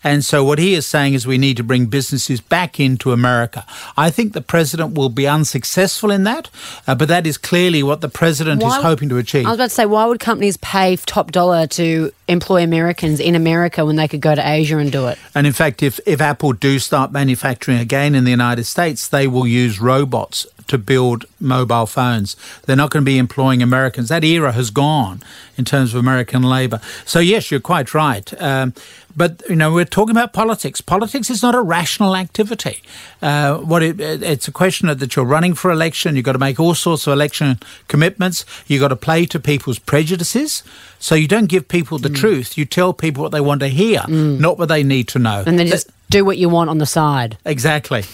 And 0.04 0.24
so 0.24 0.44
what 0.44 0.58
he 0.58 0.74
is 0.74 0.86
saying 0.86 1.14
is 1.14 1.26
we 1.26 1.38
need 1.38 1.56
to 1.56 1.64
bring 1.64 1.86
businesses 1.86 2.40
back 2.40 2.78
into 2.78 3.12
America. 3.12 3.66
I 3.96 4.10
think 4.10 4.32
the 4.32 4.40
president 4.40 4.94
will 4.94 5.08
be 5.08 5.26
unsuccessful 5.26 6.10
in 6.12 6.22
that, 6.24 6.50
uh, 6.86 6.94
but 6.94 7.08
that 7.08 7.26
is 7.26 7.36
clearly 7.36 7.82
what 7.82 8.00
the 8.00 8.08
president 8.08 8.62
why, 8.62 8.76
is 8.76 8.82
hoping 8.82 9.08
to 9.08 9.18
achieve. 9.18 9.46
I 9.46 9.50
was 9.50 9.56
about 9.58 9.70
to 9.70 9.74
say, 9.74 9.86
why 9.86 10.06
would 10.06 10.20
companies 10.20 10.56
pay 10.58 10.96
top 10.96 11.32
dollar 11.32 11.66
to 11.68 12.12
employ 12.28 12.62
Americans 12.62 13.20
in 13.20 13.34
America 13.34 13.84
when 13.84 13.96
they 13.96 14.06
could 14.06 14.20
go 14.20 14.34
to 14.34 14.48
Asia 14.48 14.78
and 14.78 14.92
do 14.92 15.08
it? 15.08 15.18
And 15.34 15.46
in 15.46 15.52
fact, 15.52 15.82
if, 15.82 15.98
if 16.06 16.20
Apple 16.20 16.52
do 16.52 16.78
start 16.78 17.10
manufacturing 17.10 17.78
again 17.78 18.14
in 18.14 18.24
the 18.24 18.30
United 18.30 18.64
States, 18.64 19.08
they 19.08 19.26
will 19.26 19.46
use 19.46 19.80
robots 19.80 20.46
to 20.68 20.78
build 20.78 21.24
mobile 21.40 21.86
phones. 21.86 22.36
They're 22.66 22.76
not 22.76 22.90
going 22.90 23.04
to 23.04 23.10
be 23.10 23.18
employing 23.18 23.62
Americans. 23.62 24.10
That 24.10 24.22
era 24.22 24.52
has 24.52 24.70
gone 24.70 25.22
in 25.56 25.64
terms 25.64 25.94
of 25.94 26.00
American 26.00 26.42
labour. 26.42 26.80
So 27.04 27.18
yes, 27.18 27.50
you're 27.50 27.60
quite 27.60 27.94
right. 27.94 28.40
Um, 28.40 28.74
but 29.16 29.42
you 29.48 29.56
know, 29.56 29.72
we're 29.72 29.84
talking 29.84 30.12
about 30.12 30.32
politics. 30.32 30.80
Politics 30.80 31.28
is 31.28 31.42
not 31.42 31.54
a 31.54 31.60
rational 31.60 32.14
activity. 32.14 32.82
Uh, 33.20 33.56
what 33.56 33.82
it, 33.82 33.98
it's 34.00 34.46
a 34.46 34.52
question 34.52 34.88
of 34.88 35.00
that 35.00 35.16
you're 35.16 35.24
running 35.24 35.54
for 35.54 35.72
election. 35.72 36.14
You've 36.14 36.24
got 36.24 36.32
to 36.32 36.38
make 36.38 36.60
all 36.60 36.74
sorts 36.74 37.06
of 37.06 37.14
election 37.14 37.58
commitments. 37.88 38.44
You've 38.68 38.80
got 38.80 38.88
to 38.88 38.96
play 38.96 39.26
to 39.26 39.40
people's 39.40 39.80
prejudices. 39.80 40.62
So 40.98 41.14
you 41.14 41.28
don't 41.28 41.46
give 41.46 41.68
people 41.68 41.98
the 41.98 42.08
mm. 42.08 42.16
truth. 42.16 42.58
You 42.58 42.64
tell 42.64 42.92
people 42.92 43.22
what 43.22 43.32
they 43.32 43.40
want 43.40 43.60
to 43.60 43.68
hear, 43.68 44.00
mm. 44.00 44.38
not 44.38 44.58
what 44.58 44.68
they 44.68 44.82
need 44.82 45.08
to 45.08 45.18
know. 45.18 45.44
And 45.46 45.58
then 45.58 45.66
just 45.66 45.90
do 46.10 46.24
what 46.24 46.38
you 46.38 46.48
want 46.48 46.70
on 46.70 46.78
the 46.78 46.86
side. 46.86 47.38
Exactly. 47.44 48.04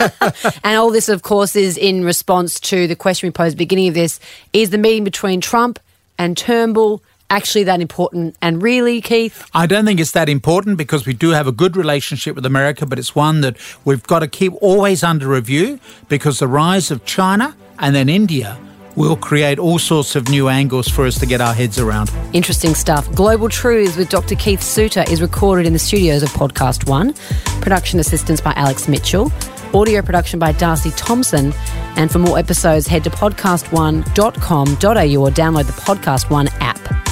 and 0.64 0.76
all 0.76 0.90
this, 0.90 1.08
of 1.08 1.22
course, 1.22 1.54
is 1.54 1.76
in 1.76 2.04
response 2.04 2.58
to 2.60 2.86
the 2.86 2.96
question 2.96 3.28
we 3.28 3.30
posed 3.30 3.54
at 3.54 3.58
the 3.58 3.64
beginning 3.64 3.88
of 3.88 3.94
this: 3.94 4.20
Is 4.52 4.70
the 4.70 4.78
meeting 4.78 5.04
between 5.04 5.40
Trump 5.40 5.78
and 6.18 6.36
Turnbull? 6.36 7.02
actually 7.30 7.64
that 7.64 7.80
important? 7.80 8.36
And 8.42 8.62
really, 8.62 9.00
Keith? 9.00 9.48
I 9.54 9.66
don't 9.66 9.86
think 9.86 9.98
it's 9.98 10.12
that 10.12 10.28
important 10.28 10.76
because 10.76 11.06
we 11.06 11.14
do 11.14 11.30
have 11.30 11.46
a 11.46 11.52
good 11.52 11.76
relationship 11.76 12.36
with 12.36 12.44
America, 12.44 12.84
but 12.84 12.98
it's 12.98 13.14
one 13.14 13.40
that 13.40 13.56
we've 13.86 14.02
got 14.02 14.18
to 14.18 14.28
keep 14.28 14.52
always 14.60 15.02
under 15.02 15.26
review 15.26 15.80
because 16.08 16.40
the 16.40 16.46
rise 16.46 16.90
of 16.90 17.06
China 17.06 17.56
and 17.78 17.94
then 17.94 18.10
India 18.10 18.58
will 18.96 19.16
create 19.16 19.58
all 19.58 19.78
sorts 19.78 20.16
of 20.16 20.28
new 20.28 20.48
angles 20.48 20.88
for 20.88 21.06
us 21.06 21.18
to 21.20 21.26
get 21.26 21.40
our 21.40 21.54
heads 21.54 21.78
around. 21.78 22.10
Interesting 22.32 22.74
stuff. 22.74 23.10
Global 23.14 23.48
Truths 23.48 23.96
with 23.96 24.08
Dr. 24.08 24.34
Keith 24.34 24.62
Suter 24.62 25.04
is 25.08 25.22
recorded 25.22 25.66
in 25.66 25.72
the 25.72 25.78
studios 25.78 26.22
of 26.22 26.30
Podcast 26.30 26.88
One. 26.88 27.14
Production 27.60 28.00
assistance 28.00 28.40
by 28.40 28.52
Alex 28.56 28.88
Mitchell. 28.88 29.30
Audio 29.74 30.02
production 30.02 30.38
by 30.38 30.52
Darcy 30.52 30.90
Thompson. 30.92 31.52
And 31.96 32.10
for 32.10 32.18
more 32.18 32.38
episodes, 32.38 32.86
head 32.86 33.04
to 33.04 33.10
podcastone.com.au 33.10 35.22
or 35.22 35.30
download 35.30 35.66
the 35.66 35.72
Podcast 35.72 36.30
One 36.30 36.48
app. 36.60 37.11